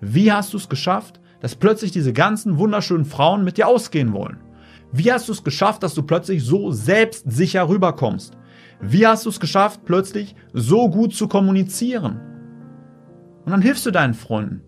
Wie 0.00 0.32
hast 0.32 0.52
du 0.52 0.56
es 0.56 0.68
geschafft, 0.68 1.20
dass 1.40 1.54
plötzlich 1.54 1.92
diese 1.92 2.12
ganzen 2.12 2.58
wunderschönen 2.58 3.04
Frauen 3.04 3.44
mit 3.44 3.56
dir 3.56 3.68
ausgehen 3.68 4.12
wollen? 4.12 4.38
Wie 4.92 5.12
hast 5.12 5.28
du 5.28 5.32
es 5.32 5.44
geschafft, 5.44 5.82
dass 5.82 5.94
du 5.94 6.02
plötzlich 6.02 6.44
so 6.44 6.72
selbstsicher 6.72 7.68
rüberkommst? 7.68 8.36
Wie 8.80 9.06
hast 9.06 9.26
du 9.26 9.30
es 9.30 9.40
geschafft, 9.40 9.80
plötzlich 9.84 10.34
so 10.52 10.88
gut 10.88 11.14
zu 11.14 11.28
kommunizieren? 11.28 12.20
Und 13.44 13.52
dann 13.52 13.62
hilfst 13.62 13.84
du 13.86 13.90
deinen 13.90 14.14
Freunden. 14.14 14.62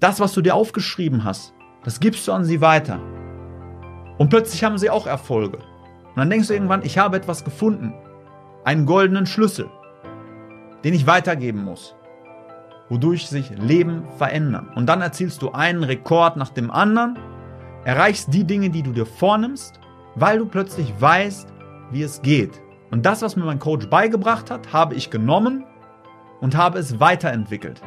Das, 0.00 0.20
was 0.20 0.32
du 0.32 0.40
dir 0.40 0.54
aufgeschrieben 0.54 1.24
hast, 1.24 1.52
das 1.84 2.00
gibst 2.00 2.26
du 2.26 2.32
an 2.32 2.44
sie 2.44 2.60
weiter. 2.60 3.00
Und 4.18 4.30
plötzlich 4.30 4.64
haben 4.64 4.78
sie 4.78 4.90
auch 4.90 5.06
Erfolge. 5.06 5.58
Und 5.58 6.16
dann 6.16 6.30
denkst 6.30 6.48
du 6.48 6.54
irgendwann, 6.54 6.84
ich 6.84 6.98
habe 6.98 7.16
etwas 7.16 7.44
gefunden. 7.44 7.94
Einen 8.64 8.86
goldenen 8.86 9.26
Schlüssel, 9.26 9.68
den 10.84 10.94
ich 10.94 11.06
weitergeben 11.06 11.64
muss 11.64 11.94
wodurch 12.90 13.26
sich 13.28 13.50
Leben 13.56 14.02
verändern. 14.18 14.68
Und 14.74 14.86
dann 14.86 15.00
erzielst 15.00 15.40
du 15.40 15.52
einen 15.52 15.84
Rekord 15.84 16.36
nach 16.36 16.50
dem 16.50 16.70
anderen, 16.70 17.18
erreichst 17.84 18.34
die 18.34 18.44
Dinge, 18.44 18.68
die 18.68 18.82
du 18.82 18.92
dir 18.92 19.06
vornimmst, 19.06 19.80
weil 20.16 20.38
du 20.38 20.46
plötzlich 20.46 20.92
weißt, 20.98 21.48
wie 21.90 22.02
es 22.02 22.20
geht. 22.20 22.60
Und 22.90 23.06
das, 23.06 23.22
was 23.22 23.36
mir 23.36 23.44
mein 23.44 23.60
Coach 23.60 23.88
beigebracht 23.88 24.50
hat, 24.50 24.72
habe 24.72 24.96
ich 24.96 25.10
genommen 25.10 25.64
und 26.40 26.56
habe 26.56 26.78
es 26.78 27.00
weiterentwickelt. 27.00 27.80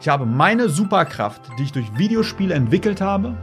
Ich 0.00 0.08
habe 0.08 0.26
meine 0.26 0.68
Superkraft, 0.68 1.42
die 1.58 1.64
ich 1.64 1.72
durch 1.72 1.96
Videospiele 1.98 2.54
entwickelt 2.54 3.00
habe, 3.00 3.36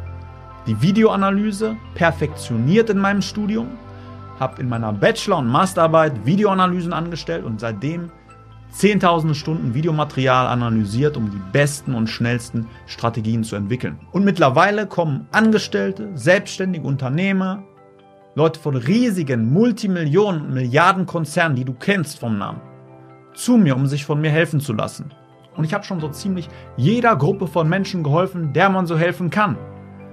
die 0.65 0.81
Videoanalyse, 0.81 1.77
perfektioniert 1.93 2.89
in 2.89 2.97
meinem 2.97 3.21
Studium, 3.21 3.67
habe 4.39 4.61
in 4.61 4.69
meiner 4.69 4.91
Bachelor- 4.91 5.37
und 5.37 5.47
Masterarbeit 5.47 6.25
Videoanalysen 6.25 6.91
angestellt 6.91 7.45
und 7.45 7.59
seitdem 7.59 8.09
zehntausende 8.71 9.35
Stunden 9.35 9.73
Videomaterial 9.73 10.47
analysiert, 10.47 11.17
um 11.17 11.31
die 11.31 11.41
besten 11.51 11.95
und 11.95 12.07
schnellsten 12.07 12.67
Strategien 12.87 13.43
zu 13.43 13.55
entwickeln. 13.55 13.99
Und 14.11 14.25
mittlerweile 14.25 14.87
kommen 14.87 15.27
Angestellte, 15.31 16.11
selbstständige 16.15 16.85
Unternehmer, 16.85 17.63
Leute 18.35 18.59
von 18.59 18.75
riesigen 18.75 19.53
Multimillionen 19.53 20.41
und 20.41 20.53
Milliardenkonzernen, 20.53 21.55
die 21.55 21.63
du 21.63 21.73
kennst 21.73 22.19
vom 22.19 22.37
Namen, 22.37 22.59
zu 23.33 23.57
mir, 23.57 23.75
um 23.75 23.87
sich 23.87 24.05
von 24.05 24.19
mir 24.19 24.29
helfen 24.29 24.59
zu 24.59 24.73
lassen. 24.73 25.13
Und 25.55 25.63
ich 25.63 25.73
habe 25.73 25.85
schon 25.85 26.01
so 26.01 26.09
ziemlich 26.09 26.49
jeder 26.75 27.15
Gruppe 27.15 27.47
von 27.47 27.69
Menschen 27.69 28.03
geholfen, 28.03 28.51
der 28.51 28.69
man 28.69 28.87
so 28.87 28.97
helfen 28.97 29.29
kann. 29.29 29.57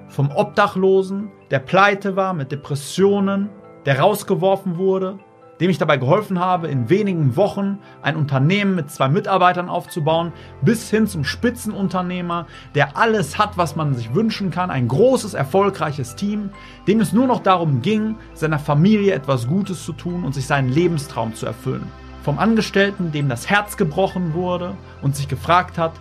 Vom 0.09 0.31
Obdachlosen, 0.31 1.31
der 1.51 1.59
pleite 1.59 2.15
war 2.15 2.33
mit 2.33 2.53
Depressionen, 2.53 3.49
der 3.87 3.99
rausgeworfen 3.99 4.79
wurde, 4.79 5.19
dem 5.63 5.71
ich 5.71 5.79
dabei 5.79 5.97
geholfen 5.97 6.41
habe, 6.41 6.67
in 6.67 6.91
wenigen 6.91 7.37
Wochen 7.37 7.79
ein 8.03 8.17
Unternehmen 8.17 8.75
mit 8.75 8.91
zwei 8.91 9.09
Mitarbeitern 9.09 9.69
aufzubauen, 9.69 10.33
bis 10.61 10.91
hin 10.91 11.07
zum 11.07 11.23
Spitzenunternehmer, 11.23 12.49
der 12.75 12.97
alles 12.97 13.39
hat, 13.39 13.57
was 13.57 13.77
man 13.77 13.95
sich 13.95 14.13
wünschen 14.13 14.51
kann, 14.51 14.73
ein 14.73 14.89
großes, 14.89 15.35
erfolgreiches 15.35 16.17
Team, 16.17 16.51
dem 16.89 17.01
es 17.01 17.13
nur 17.13 17.29
noch 17.29 17.45
darum 17.45 17.81
ging, 17.81 18.17
seiner 18.35 18.59
Familie 18.59 19.15
etwas 19.15 19.47
Gutes 19.47 19.85
zu 19.85 19.93
tun 19.93 20.25
und 20.25 20.35
sich 20.35 20.49
seinen 20.49 20.69
Lebenstraum 20.69 21.33
zu 21.33 21.47
erfüllen. 21.47 21.87
Vom 22.25 22.41
Angestellten, 22.41 23.13
dem 23.13 23.29
das 23.29 23.49
Herz 23.49 23.77
gebrochen 23.77 24.35
wurde 24.35 24.75
und 25.01 25.15
sich 25.15 25.29
gefragt 25.29 25.79
hat, 25.79 25.93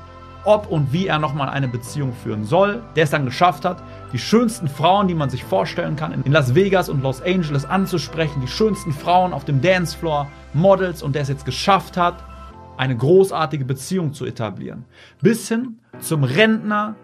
ob 0.44 0.68
und 0.68 0.92
wie 0.94 1.08
er 1.08 1.20
nochmal 1.20 1.50
eine 1.50 1.68
Beziehung 1.68 2.14
führen 2.14 2.44
soll, 2.46 2.82
der 2.96 3.04
es 3.04 3.10
dann 3.10 3.26
geschafft 3.26 3.66
hat, 3.66 3.84
die 4.14 4.20
schönsten 4.20 4.68
Frauen, 4.68 5.08
die 5.08 5.14
man 5.14 5.30
sich 5.30 5.44
vorstellen 5.44 5.96
kann, 5.96 6.12
in 6.24 6.32
Las 6.32 6.56
Vegas 6.56 6.90
und 6.90 7.04
Los 7.04 7.22
Angeles 7.22 7.66
anzusprechen, 7.66 8.42
die 8.42 8.48
schönsten 8.48 8.92
Frauen 8.92 9.34
auf 9.34 9.46
dem 9.46 9.62
Dancefloor, 9.62 10.28
Models 10.54 11.04
und 11.04 11.16
der 11.16 11.22
es 11.24 11.30
jetzt 11.30 11.46
geschafft 11.46 11.98
hat, 11.98 12.24
eine 12.78 12.98
großartige 12.98 13.66
Beziehung 13.66 14.14
zu 14.14 14.26
etablieren. 14.26 14.86
Bis 15.22 15.48
hin 15.48 15.80
zum 16.00 16.24
Rentner, 16.24 16.96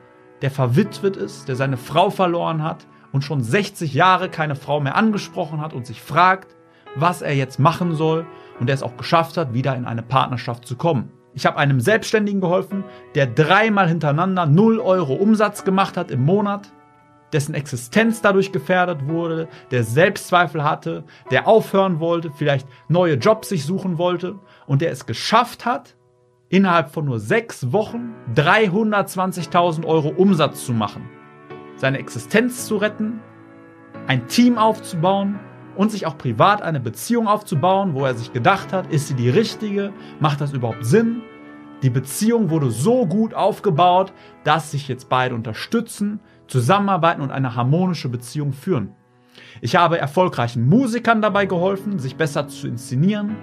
der 0.41 0.51
verwitwet 0.51 1.15
ist, 1.15 1.48
der 1.48 1.56
seine 1.56 1.77
Frau 1.77 2.10
verloren 2.10 2.63
hat 2.63 2.88
und 3.12 3.24
schon 3.24 3.44
60 3.44 3.94
Jahre 3.94 4.29
keine 4.29 4.56
Frau 4.56 4.79
mehr 4.79 4.96
angesprochen 4.96 5.62
hat 5.62 5.74
und 5.74 5.86
sich 5.86 6.01
fragt, 6.01 6.56
was 6.96 7.22
er 7.22 7.36
jetzt 7.36 7.60
machen 7.60 7.96
soll 7.96 8.25
und 8.60 8.67
der 8.67 8.74
es 8.74 8.84
auch 8.84 8.98
geschafft 8.98 9.38
hat, 9.38 9.53
wieder 9.53 9.75
in 9.75 9.86
eine 9.86 10.01
Partnerschaft 10.01 10.67
zu 10.67 10.75
kommen. 10.75 11.12
Ich 11.38 11.46
habe 11.46 11.58
einem 11.58 11.79
Selbstständigen 11.79 12.41
geholfen, 12.41 12.84
der 13.13 13.27
dreimal 13.27 13.88
hintereinander 13.88 14.48
0 14.48 14.79
Euro 14.79 15.13
Umsatz 15.13 15.63
gemacht 15.63 15.96
hat 15.96 16.10
im 16.10 16.25
Monat, 16.25 16.74
dessen 17.32 17.53
Existenz 17.53 18.24
dadurch 18.24 18.51
gefährdet 18.51 19.08
wurde, 19.08 19.48
der 19.70 19.84
Selbstzweifel 19.84 20.63
hatte, 20.63 21.03
der 21.29 21.48
aufhören 21.48 22.00
wollte, 22.00 22.32
vielleicht 22.32 22.67
neue 22.88 23.17
Jobs 23.17 23.50
sich 23.50 23.65
suchen 23.65 24.00
wollte 24.00 24.39
und 24.65 24.82
der 24.82 24.89
es 24.89 25.06
geschafft 25.06 25.63
hat, 25.63 25.96
innerhalb 26.50 26.89
von 26.89 27.06
nur 27.06 27.20
sechs 27.20 27.72
Wochen 27.72 28.15
320.000 28.34 29.86
Euro 29.86 30.08
Umsatz 30.08 30.65
zu 30.65 30.74
machen, 30.74 31.08
seine 31.75 32.00
Existenz 32.00 32.65
zu 32.65 32.77
retten, 32.77 33.20
ein 34.08 34.25
Team 34.25 34.58
aufzubauen 34.58 35.39
und 35.78 35.92
sich 35.92 36.06
auch 36.06 36.18
privat 36.18 36.62
eine 36.62 36.80
Beziehung 36.80 37.28
aufzubauen, 37.28 37.94
wo 37.94 38.06
er 38.06 38.16
sich 38.16 38.34
gedacht 38.34 38.74
hat, 38.74 38.92
ist 38.92 39.08
sie 39.08 39.14
die 39.14 39.30
richtige? 39.30 39.94
Macht 40.20 40.42
das 40.42 40.54
überhaupt 40.54 40.86
Sinn? 40.86 41.22
Die 41.84 41.92
Beziehung 41.92 42.50
wurde 42.50 42.72
so 42.72 43.06
gut 43.06 43.34
aufgebaut, 43.36 44.12
dass 44.44 44.72
sich 44.72 44.88
jetzt 44.88 45.10
beide 45.10 45.36
unterstützen, 45.36 46.20
zusammenarbeiten 46.48 47.22
und 47.22 47.32
eine 47.32 47.56
harmonische 47.56 48.10
Beziehung 48.10 48.52
führen. 48.52 48.96
Ich 49.62 49.76
habe 49.76 50.00
erfolgreichen 50.00 50.68
Musikern 50.68 51.22
dabei 51.22 51.46
geholfen, 51.46 52.00
sich 52.00 52.16
besser 52.16 52.48
zu 52.48 52.68
inszenieren, 52.68 53.36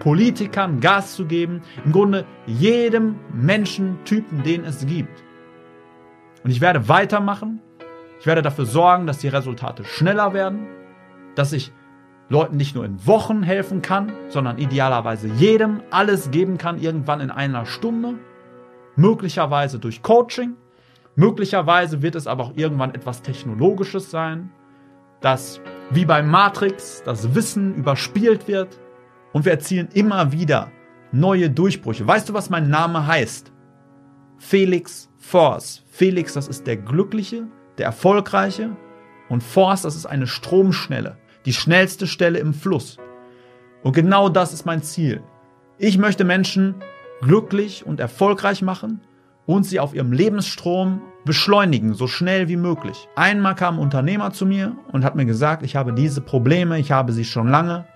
Politikern 0.00 0.80
Gas 0.80 1.14
zu 1.14 1.26
geben, 1.26 1.62
im 1.84 1.92
Grunde 1.92 2.24
jedem 2.46 3.16
Menschentypen, 3.32 4.42
den 4.42 4.64
es 4.64 4.84
gibt. 4.86 5.22
Und 6.42 6.50
ich 6.50 6.60
werde 6.60 6.88
weitermachen. 6.88 7.60
Ich 8.20 8.26
werde 8.26 8.42
dafür 8.42 8.66
sorgen, 8.66 9.06
dass 9.06 9.18
die 9.18 9.28
Resultate 9.28 9.84
schneller 9.84 10.32
werden, 10.32 10.66
dass 11.36 11.52
ich 11.52 11.72
Leuten 12.28 12.56
nicht 12.56 12.74
nur 12.74 12.84
in 12.84 13.06
Wochen 13.06 13.42
helfen 13.42 13.82
kann, 13.82 14.12
sondern 14.28 14.58
idealerweise 14.58 15.28
jedem 15.28 15.80
alles 15.90 16.32
geben 16.32 16.58
kann, 16.58 16.80
irgendwann 16.80 17.20
in 17.20 17.30
einer 17.30 17.66
Stunde. 17.66 18.14
Möglicherweise 18.96 19.78
durch 19.78 20.02
Coaching. 20.02 20.56
Möglicherweise 21.14 22.02
wird 22.02 22.16
es 22.16 22.26
aber 22.26 22.44
auch 22.44 22.52
irgendwann 22.56 22.94
etwas 22.94 23.22
Technologisches 23.22 24.10
sein, 24.10 24.50
dass 25.20 25.60
wie 25.90 26.04
bei 26.04 26.22
Matrix 26.22 27.02
das 27.04 27.34
Wissen 27.34 27.74
überspielt 27.74 28.48
wird 28.48 28.80
und 29.32 29.44
wir 29.44 29.52
erzielen 29.52 29.88
immer 29.94 30.32
wieder 30.32 30.72
neue 31.12 31.48
Durchbrüche. 31.48 32.06
Weißt 32.06 32.28
du, 32.28 32.34
was 32.34 32.50
mein 32.50 32.68
Name 32.68 33.06
heißt? 33.06 33.52
Felix 34.38 35.10
Force. 35.16 35.84
Felix, 35.90 36.34
das 36.34 36.48
ist 36.48 36.66
der 36.66 36.76
Glückliche, 36.76 37.46
der 37.78 37.86
Erfolgreiche 37.86 38.76
und 39.28 39.42
Force, 39.42 39.82
das 39.82 39.96
ist 39.96 40.06
eine 40.06 40.26
Stromschnelle 40.26 41.16
die 41.46 41.52
schnellste 41.52 42.06
Stelle 42.06 42.38
im 42.40 42.52
Fluss. 42.52 42.98
Und 43.82 43.92
genau 43.92 44.28
das 44.28 44.52
ist 44.52 44.66
mein 44.66 44.82
Ziel. 44.82 45.22
Ich 45.78 45.96
möchte 45.96 46.24
Menschen 46.24 46.74
glücklich 47.20 47.86
und 47.86 48.00
erfolgreich 48.00 48.60
machen 48.60 49.00
und 49.46 49.64
sie 49.64 49.80
auf 49.80 49.94
ihrem 49.94 50.12
Lebensstrom 50.12 51.00
beschleunigen, 51.24 51.94
so 51.94 52.06
schnell 52.06 52.48
wie 52.48 52.56
möglich. 52.56 53.08
Einmal 53.14 53.54
kam 53.54 53.76
ein 53.76 53.80
Unternehmer 53.80 54.32
zu 54.32 54.44
mir 54.44 54.76
und 54.92 55.04
hat 55.04 55.14
mir 55.14 55.24
gesagt, 55.24 55.62
ich 55.62 55.76
habe 55.76 55.92
diese 55.92 56.20
Probleme, 56.20 56.78
ich 56.78 56.92
habe 56.92 57.12
sie 57.12 57.24
schon 57.24 57.48
lange. 57.48 57.86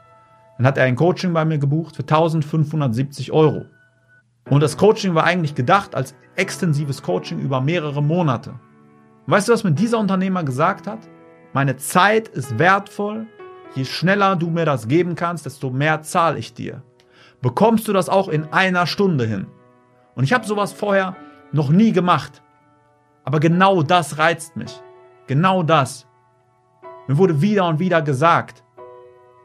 Dann 0.57 0.67
hat 0.67 0.79
er 0.79 0.85
ein 0.85 0.97
Coaching 0.97 1.33
bei 1.33 1.45
mir 1.45 1.59
gebucht 1.59 1.97
für 1.97 2.03
1570 2.03 3.33
Euro. 3.33 3.67
Und 4.49 4.63
das 4.63 4.77
Coaching 4.77 5.15
war 5.15 5.25
eigentlich 5.25 5.55
gedacht 5.55 5.95
als 5.95 6.15
extensives 6.37 7.03
Coaching 7.03 7.41
über 7.41 7.61
mehrere 7.61 8.03
Monate. 8.03 8.55
weißt 9.27 9.49
du, 9.49 9.53
was 9.53 9.65
mir 9.65 9.73
dieser 9.73 9.99
Unternehmer 9.99 10.45
gesagt 10.45 10.87
hat? 10.87 11.01
Meine 11.53 11.77
Zeit 11.77 12.29
ist 12.29 12.59
wertvoll 12.59 13.27
Je 13.75 13.85
schneller 13.85 14.37
du 14.37 14.51
mir 14.51 14.65
das 14.65 14.89
geben 14.89 15.15
kannst, 15.15 15.47
desto 15.47 15.71
mehr 15.71 16.03
zahle 16.03 16.39
ich 16.39 16.55
dir. 16.55 16.83
Bekommst 17.41 17.89
du 17.89 17.93
das 17.93 18.09
auch 18.09 18.29
in 18.29 18.53
einer 18.53 18.87
Stunde 18.87 19.27
hin? 19.27 19.47
Und 20.15 20.25
ich 20.25 20.33
habe 20.33 20.47
sowas 20.47 20.73
vorher 20.73 21.17
noch 21.53 21.71
nie 21.71 21.93
gemacht. 21.93 22.43
Aber 23.25 23.41
genau 23.41 23.83
das 23.83 24.19
reizt 24.19 24.57
mich. 24.57 24.81
Genau 25.27 25.63
das. 25.63 26.07
Mir 27.07 27.17
wurde 27.17 27.41
wieder 27.41 27.67
und 27.69 27.79
wieder 27.79 28.03
gesagt, 28.03 28.65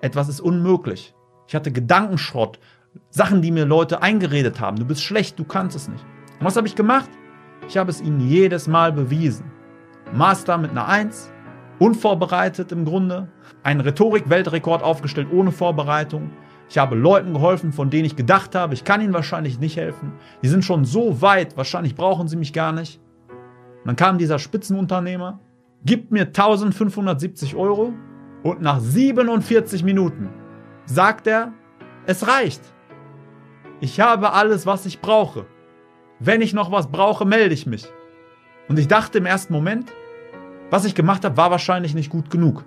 etwas 0.02 0.28
ist 0.28 0.42
unmöglich. 0.42 1.16
Ich 1.48 1.56
hatte 1.56 1.72
Gedankenschrott, 1.72 2.60
Sachen, 3.10 3.42
die 3.42 3.52
mir 3.52 3.66
Leute 3.66 4.02
eingeredet 4.02 4.60
haben. 4.60 4.78
Du 4.78 4.86
bist 4.86 5.04
schlecht, 5.04 5.38
du 5.38 5.44
kannst 5.44 5.76
es 5.76 5.88
nicht. 5.88 6.04
Und 6.40 6.46
was 6.46 6.56
habe 6.56 6.68
ich 6.68 6.76
gemacht? 6.76 7.10
Ich 7.68 7.78
habe 7.78 7.92
es 7.92 8.02
ihnen 8.02 8.20
jedes 8.20 8.68
Mal 8.68 8.92
bewiesen. 8.92 9.52
Master 10.14 10.58
mit 10.58 10.72
einer 10.72 10.88
1, 10.88 11.32
unvorbereitet 11.80 12.72
im 12.72 12.86
Grunde, 12.86 13.28
einen 13.64 13.82
Rhetorik-Weltrekord 13.82 14.84
aufgestellt 14.84 15.28
ohne 15.32 15.52
Vorbereitung. 15.52 16.32
Ich 16.70 16.78
habe 16.78 16.96
Leuten 16.96 17.34
geholfen, 17.34 17.74
von 17.74 17.90
denen 17.90 18.06
ich 18.06 18.16
gedacht 18.16 18.56
habe, 18.56 18.74
ich 18.74 18.84
kann 18.84 19.02
ihnen 19.02 19.14
wahrscheinlich 19.14 19.60
nicht 19.60 19.78
helfen. 19.78 20.14
Die 20.42 20.48
sind 20.48 20.66
schon 20.66 20.86
so 20.86 21.22
weit, 21.22 21.58
wahrscheinlich 21.58 21.96
brauchen 21.96 22.28
sie 22.28 22.38
mich 22.38 22.54
gar 22.54 22.72
nicht. 22.72 23.00
Und 23.30 23.88
dann 23.88 23.96
kam 23.96 24.18
dieser 24.18 24.40
Spitzenunternehmer, 24.40 25.40
gibt 25.84 26.12
mir 26.12 26.24
1570 26.24 27.56
Euro 27.56 27.94
und 28.44 28.62
nach 28.62 28.80
47 28.80 29.84
Minuten 29.84 30.30
sagt 30.86 31.28
er, 31.28 31.54
es 32.08 32.28
reicht. 32.28 32.62
Ich 33.80 34.00
habe 34.00 34.34
alles, 34.34 34.66
was 34.66 34.86
ich 34.86 35.02
brauche. 35.02 35.46
Wenn 36.20 36.42
ich 36.42 36.54
noch 36.54 36.72
was 36.72 36.92
brauche, 36.92 37.26
melde 37.26 37.54
ich 37.54 37.66
mich. 37.66 37.88
Und 38.68 38.80
ich 38.80 38.88
dachte 38.88 39.18
im 39.18 39.26
ersten 39.26 39.54
Moment, 39.54 39.94
was 40.70 40.86
ich 40.86 40.96
gemacht 40.96 41.26
habe, 41.26 41.38
war 41.38 41.52
wahrscheinlich 41.52 41.94
nicht 41.94 42.10
gut 42.10 42.30
genug. 42.30 42.64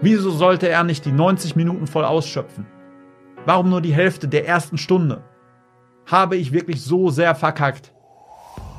Wieso 0.00 0.30
sollte 0.30 0.68
er 0.68 0.84
nicht 0.84 1.04
die 1.04 1.12
90 1.12 1.56
Minuten 1.56 1.86
voll 1.86 2.04
ausschöpfen? 2.04 2.66
Warum 3.46 3.70
nur 3.70 3.80
die 3.80 3.94
Hälfte 3.94 4.28
der 4.28 4.46
ersten 4.46 4.78
Stunde? 4.78 5.22
Habe 6.06 6.36
ich 6.36 6.52
wirklich 6.52 6.82
so 6.82 7.10
sehr 7.10 7.34
verkackt? 7.34 7.92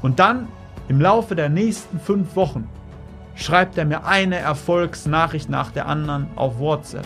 Und 0.01 0.19
dann, 0.19 0.47
im 0.87 1.01
Laufe 1.01 1.35
der 1.35 1.49
nächsten 1.49 1.99
fünf 1.99 2.35
Wochen, 2.35 2.69
schreibt 3.35 3.77
er 3.77 3.85
mir 3.85 4.05
eine 4.05 4.37
Erfolgsnachricht 4.37 5.49
nach 5.49 5.71
der 5.71 5.87
anderen 5.87 6.27
auf 6.35 6.59
WhatsApp. 6.59 7.05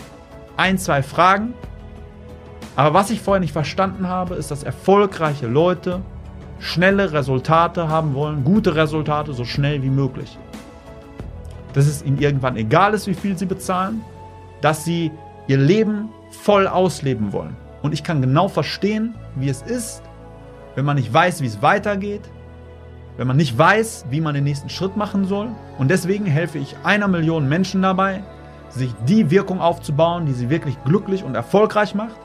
Ein, 0.56 0.78
zwei 0.78 1.02
Fragen, 1.02 1.54
aber 2.76 2.92
was 2.92 3.10
ich 3.10 3.20
vorher 3.20 3.40
nicht 3.40 3.52
verstanden 3.52 4.08
habe, 4.08 4.34
ist, 4.34 4.50
dass 4.50 4.64
erfolgreiche 4.64 5.46
Leute 5.46 6.00
schnelle 6.58 7.12
Resultate 7.12 7.88
haben 7.88 8.14
wollen, 8.14 8.42
gute 8.42 8.74
Resultate 8.74 9.32
so 9.32 9.44
schnell 9.44 9.82
wie 9.82 9.90
möglich. 9.90 10.38
Dass 11.74 11.86
es 11.86 12.02
ihnen 12.02 12.18
irgendwann 12.18 12.56
egal 12.56 12.94
ist, 12.94 13.06
wie 13.06 13.14
viel 13.14 13.36
sie 13.36 13.46
bezahlen, 13.46 14.00
dass 14.60 14.84
sie 14.84 15.10
ihr 15.46 15.58
Leben 15.58 16.08
voll 16.30 16.66
ausleben 16.66 17.32
wollen. 17.32 17.56
Und 17.82 17.92
ich 17.92 18.02
kann 18.02 18.22
genau 18.22 18.48
verstehen, 18.48 19.14
wie 19.34 19.50
es 19.50 19.60
ist, 19.60 20.02
wenn 20.74 20.86
man 20.86 20.96
nicht 20.96 21.12
weiß, 21.12 21.42
wie 21.42 21.46
es 21.46 21.60
weitergeht, 21.60 22.22
wenn 23.18 23.26
man 23.26 23.36
nicht 23.36 23.56
weiß, 23.56 24.06
wie 24.10 24.20
man 24.20 24.34
den 24.34 24.44
nächsten 24.44 24.70
Schritt 24.70 24.96
machen 24.96 25.26
soll. 25.26 25.48
Und 25.78 25.90
deswegen 25.90 26.24
helfe 26.24 26.58
ich 26.58 26.74
einer 26.82 27.08
Million 27.08 27.48
Menschen 27.48 27.82
dabei, 27.82 28.24
sich 28.70 28.94
die 29.06 29.30
Wirkung 29.30 29.60
aufzubauen, 29.60 30.24
die 30.24 30.32
sie 30.32 30.48
wirklich 30.48 30.82
glücklich 30.84 31.22
und 31.22 31.34
erfolgreich 31.34 31.94
macht 31.94 32.16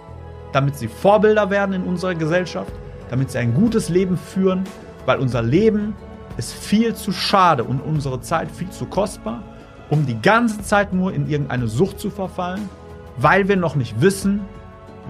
damit 0.52 0.78
sie 0.78 0.88
Vorbilder 0.88 1.50
werden 1.50 1.74
in 1.74 1.84
unserer 1.84 2.16
Gesellschaft, 2.16 2.72
damit 3.10 3.32
sie 3.32 3.38
ein 3.38 3.54
gutes 3.54 3.90
Leben 3.90 4.18
führen, 4.18 4.64
weil 5.06 5.20
unser 5.20 5.42
Leben 5.42 5.96
ist 6.40 6.54
viel 6.54 6.96
zu 6.96 7.12
schade 7.12 7.64
und 7.64 7.82
unsere 7.82 8.22
Zeit 8.22 8.50
viel 8.50 8.70
zu 8.70 8.86
kostbar, 8.86 9.44
um 9.90 10.06
die 10.06 10.20
ganze 10.20 10.62
Zeit 10.62 10.94
nur 10.94 11.14
in 11.14 11.30
irgendeine 11.30 11.68
Sucht 11.68 12.00
zu 12.00 12.10
verfallen, 12.10 12.70
weil 13.18 13.48
wir 13.48 13.58
noch 13.58 13.76
nicht 13.76 14.02
wissen, 14.02 14.42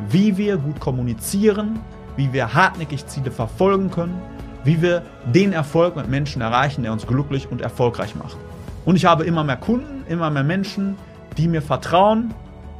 wie 0.09 0.37
wir 0.37 0.57
gut 0.57 0.79
kommunizieren, 0.79 1.79
wie 2.17 2.33
wir 2.33 2.53
hartnäckig 2.53 3.05
Ziele 3.05 3.31
verfolgen 3.31 3.91
können, 3.91 4.19
wie 4.63 4.81
wir 4.81 5.03
den 5.33 5.53
Erfolg 5.53 5.95
mit 5.95 6.09
Menschen 6.09 6.41
erreichen, 6.41 6.83
der 6.83 6.91
uns 6.91 7.05
glücklich 7.05 7.49
und 7.49 7.61
erfolgreich 7.61 8.15
macht. 8.15 8.37
Und 8.85 8.95
ich 8.95 9.05
habe 9.05 9.23
immer 9.23 9.43
mehr 9.43 9.57
Kunden, 9.57 10.03
immer 10.09 10.29
mehr 10.31 10.43
Menschen, 10.43 10.95
die 11.37 11.47
mir 11.47 11.61
vertrauen 11.61 12.33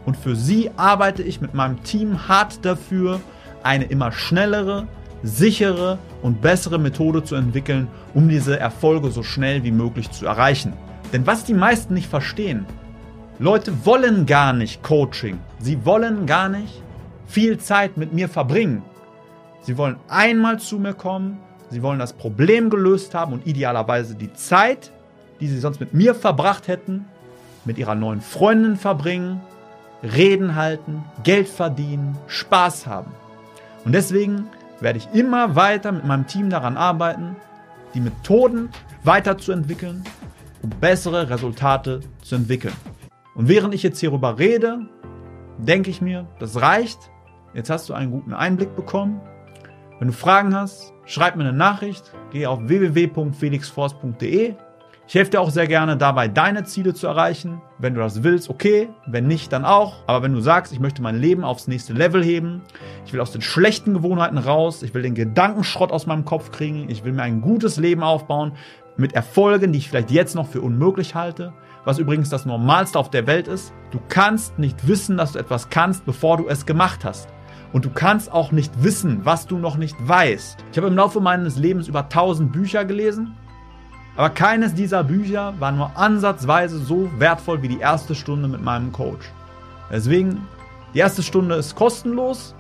und 0.06 0.18
für 0.18 0.36
sie 0.36 0.72
arbeite 0.76 1.22
ich 1.22 1.40
mit 1.40 1.54
meinem 1.54 1.84
Team 1.84 2.28
hart 2.28 2.66
dafür, 2.66 3.22
eine 3.62 3.84
immer 3.86 4.12
schnellere, 4.12 4.88
sichere 5.24 5.98
und 6.22 6.42
bessere 6.42 6.80
Methode 6.80 7.24
zu 7.24 7.36
entwickeln, 7.36 7.88
um 8.14 8.30
diese 8.30 8.60
Erfolge 8.60 9.12
so 9.12 9.24
schnell 9.24 9.64
wie 9.64 9.72
möglich 9.72 10.12
zu 10.12 10.26
erreichen. 10.26 10.74
Denn 11.12 11.26
was 11.28 11.44
die 11.44 11.54
meisten 11.54 11.94
nicht 11.94 12.10
verstehen, 12.10 12.66
Leute 13.40 13.86
wollen 13.86 14.26
gar 14.26 14.54
nicht 14.54 14.84
Coaching. 14.84 15.40
Sie 15.60 15.86
wollen 15.86 16.26
gar 16.26 16.50
nicht 16.50 16.82
viel 17.28 17.58
Zeit 17.58 17.98
mit 17.98 18.14
mir 18.14 18.28
verbringen. 18.28 18.82
Sie 19.62 19.78
wollen 19.78 19.98
einmal 20.08 20.60
zu 20.60 20.80
mir 20.80 20.94
kommen, 20.94 21.38
sie 21.70 21.82
wollen 21.84 22.00
das 22.00 22.14
Problem 22.14 22.70
gelöst 22.70 23.14
haben 23.14 23.34
und 23.34 23.46
idealerweise 23.46 24.16
die 24.16 24.34
Zeit, 24.34 24.92
die 25.40 25.48
sie 25.48 25.60
sonst 25.60 25.80
mit 25.80 25.94
mir 25.94 26.16
verbracht 26.16 26.68
hätten, 26.68 27.06
mit 27.66 27.78
ihrer 27.78 27.96
neuen 27.96 28.22
Freundin 28.22 28.78
verbringen 28.78 29.42
Reden 30.04 30.56
halten, 30.56 31.04
Geld 31.24 31.50
verdienen, 31.50 32.18
Spaß 32.28 32.88
haben. 32.88 33.12
Und 33.86 33.94
deswegen 33.94 34.48
werde 34.82 35.00
ich 35.00 35.10
immer 35.14 35.56
weiter 35.56 35.92
mit 35.92 36.06
meinem 36.06 36.28
Team 36.28 36.50
daran 36.50 36.78
arbeiten, 36.78 37.36
die 37.94 38.00
Methoden 38.00 38.70
weiterzuentwickeln, 39.04 40.04
um 40.62 40.70
bessere 40.70 41.30
Resultate 41.30 42.02
zu 42.22 42.36
entwickeln. 42.36 42.76
Und 43.36 43.48
während 43.48 43.74
ich 43.74 43.84
jetzt 43.84 44.00
hierüber 44.00 44.38
rede, 44.38 44.80
denke 45.58 45.90
ich 45.90 46.02
mir, 46.02 46.28
das 46.40 46.62
reicht. 46.62 47.00
Jetzt 47.54 47.70
hast 47.70 47.90
du 47.90 47.94
einen 47.94 48.12
guten 48.12 48.34
Einblick 48.34 48.76
bekommen. 48.76 49.22
Wenn 50.00 50.10
du 50.10 50.14
Fragen 50.14 50.56
hast, 50.56 50.94
schreib 51.06 51.36
mir 51.36 51.44
eine 51.44 51.54
Nachricht, 51.54 52.14
geh 52.32 52.46
auf 52.46 52.60
www.felixforce.de 52.62 54.56
ich 55.10 55.16
helfe 55.16 55.32
dir 55.32 55.42
auch 55.42 55.50
sehr 55.50 55.66
gerne 55.66 55.98
dabei, 55.98 56.28
deine 56.28 56.66
Ziele 56.66 56.94
zu 56.94 57.08
erreichen. 57.08 57.64
Wenn 57.80 57.96
du 57.96 58.00
das 58.00 58.22
willst, 58.22 58.48
okay. 58.48 58.90
Wenn 59.08 59.26
nicht, 59.26 59.52
dann 59.52 59.66
auch. 59.66 59.96
Aber 60.06 60.22
wenn 60.22 60.34
du 60.34 60.40
sagst, 60.40 60.72
ich 60.72 60.80
möchte 60.80 61.02
mein 61.02 61.20
Leben 61.20 61.44
aufs 61.44 61.68
nächste 61.68 61.94
Level 61.94 62.24
heben, 62.24 62.62
ich 63.08 63.12
will 63.12 63.20
aus 63.20 63.32
den 63.32 63.42
schlechten 63.42 63.96
Gewohnheiten 63.96 64.38
raus, 64.38 64.84
ich 64.84 64.94
will 64.94 65.02
den 65.02 65.16
Gedankenschrott 65.16 65.92
aus 65.92 66.06
meinem 66.06 66.26
Kopf 66.26 66.52
kriegen, 66.52 66.92
ich 66.92 67.06
will 67.06 67.14
mir 67.14 67.24
ein 67.24 67.42
gutes 67.42 67.78
Leben 67.78 68.04
aufbauen 68.04 68.52
mit 68.98 69.14
Erfolgen, 69.14 69.74
die 69.74 69.80
ich 69.80 69.90
vielleicht 69.90 70.12
jetzt 70.12 70.36
noch 70.36 70.46
für 70.46 70.62
unmöglich 70.62 71.16
halte, 71.16 71.54
was 71.86 71.98
übrigens 71.98 72.30
das 72.30 72.46
Normalste 72.46 73.00
auf 73.00 73.10
der 73.10 73.26
Welt 73.26 73.48
ist. 73.48 73.74
Du 73.90 74.00
kannst 74.10 74.60
nicht 74.60 74.88
wissen, 74.88 75.18
dass 75.18 75.32
du 75.32 75.40
etwas 75.40 75.72
kannst, 75.72 76.06
bevor 76.06 76.38
du 76.38 76.48
es 76.48 76.68
gemacht 76.68 77.04
hast. 77.04 77.30
Und 77.74 77.84
du 77.84 77.90
kannst 77.90 78.32
auch 78.32 78.52
nicht 78.52 78.84
wissen, 78.84 79.26
was 79.26 79.48
du 79.48 79.58
noch 79.58 79.78
nicht 79.78 79.96
weißt. 80.08 80.64
Ich 80.72 80.78
habe 80.78 80.88
im 80.88 80.96
Laufe 80.96 81.20
meines 81.20 81.58
Lebens 81.58 81.88
über 81.88 82.02
1000 82.02 82.52
Bücher 82.52 82.86
gelesen 82.86 83.36
aber 84.16 84.30
keines 84.32 84.74
dieser 84.74 85.04
Bücher 85.04 85.54
war 85.60 85.72
nur 85.72 85.96
ansatzweise 85.98 86.78
so 86.78 87.10
wertvoll 87.18 87.62
wie 87.62 87.70
die 87.70 87.80
erste 87.80 88.16
Stunde 88.16 88.48
mit 88.48 88.62
meinem 88.62 88.92
Coach. 88.92 89.32
Deswegen, 89.90 90.42
die 90.94 91.00
erste 91.00 91.24
Stunde 91.24 91.56
ist 91.56 91.76
kostenlos. 91.76 92.56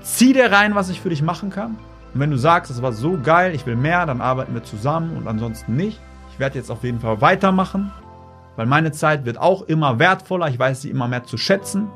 Zieh 0.00 0.32
dir 0.32 0.52
rein, 0.52 0.74
was 0.74 0.90
ich 0.90 1.00
für 1.00 1.08
dich 1.08 1.22
machen 1.22 1.50
kann. 1.50 1.76
Und 2.14 2.20
wenn 2.20 2.30
du 2.30 2.36
sagst, 2.36 2.70
es 2.70 2.82
war 2.82 2.92
so 2.92 3.18
geil, 3.18 3.54
ich 3.54 3.66
will 3.66 3.76
mehr, 3.76 4.06
dann 4.06 4.20
arbeiten 4.20 4.54
wir 4.54 4.62
zusammen 4.62 5.16
und 5.16 5.26
ansonsten 5.26 5.76
nicht. 5.76 6.00
Ich 6.32 6.38
werde 6.38 6.58
jetzt 6.58 6.70
auf 6.70 6.84
jeden 6.84 7.00
Fall 7.00 7.20
weitermachen, 7.20 7.90
weil 8.56 8.66
meine 8.66 8.92
Zeit 8.92 9.24
wird 9.24 9.38
auch 9.38 9.62
immer 9.62 9.98
wertvoller. 9.98 10.48
Ich 10.48 10.58
weiß 10.58 10.82
sie 10.82 10.90
immer 10.90 11.08
mehr 11.08 11.24
zu 11.24 11.36
schätzen. 11.36 11.88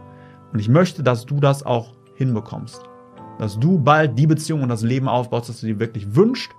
Und 0.53 0.59
ich 0.59 0.69
möchte, 0.69 1.03
dass 1.03 1.27
du 1.27 1.41
das 1.41 1.65
auch 1.65 1.93
hinbekommst. 2.15 2.83
Dass 3.39 3.59
du 3.59 3.79
bald 3.79 4.19
die 4.19 4.27
Beziehung 4.27 4.63
und 4.63 4.69
das 4.69 4.83
Leben 4.83 5.09
aufbaust, 5.09 5.49
das 5.49 5.61
du 5.61 5.67
dir 5.67 5.81
wirklich 5.81 6.15
wünschst 6.15 6.51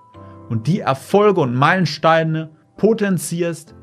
und 0.49 0.67
die 0.67 0.79
Erfolge 0.79 1.41
und 1.41 1.55
Meilensteine 1.55 2.51
potenzierst, 2.77 3.75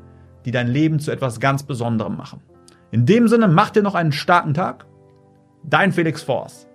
die 0.45 0.51
dein 0.51 0.67
Leben 0.67 0.99
zu 0.99 1.11
etwas 1.11 1.39
ganz 1.39 1.63
Besonderem 1.63 2.17
machen. 2.17 2.41
In 2.91 3.05
dem 3.05 3.27
Sinne, 3.27 3.47
mach 3.47 3.69
dir 3.69 3.83
noch 3.83 3.95
einen 3.95 4.11
starken 4.11 4.53
Tag. 4.53 4.85
Dein 5.63 5.91
Felix 5.91 6.21
Force. 6.21 6.67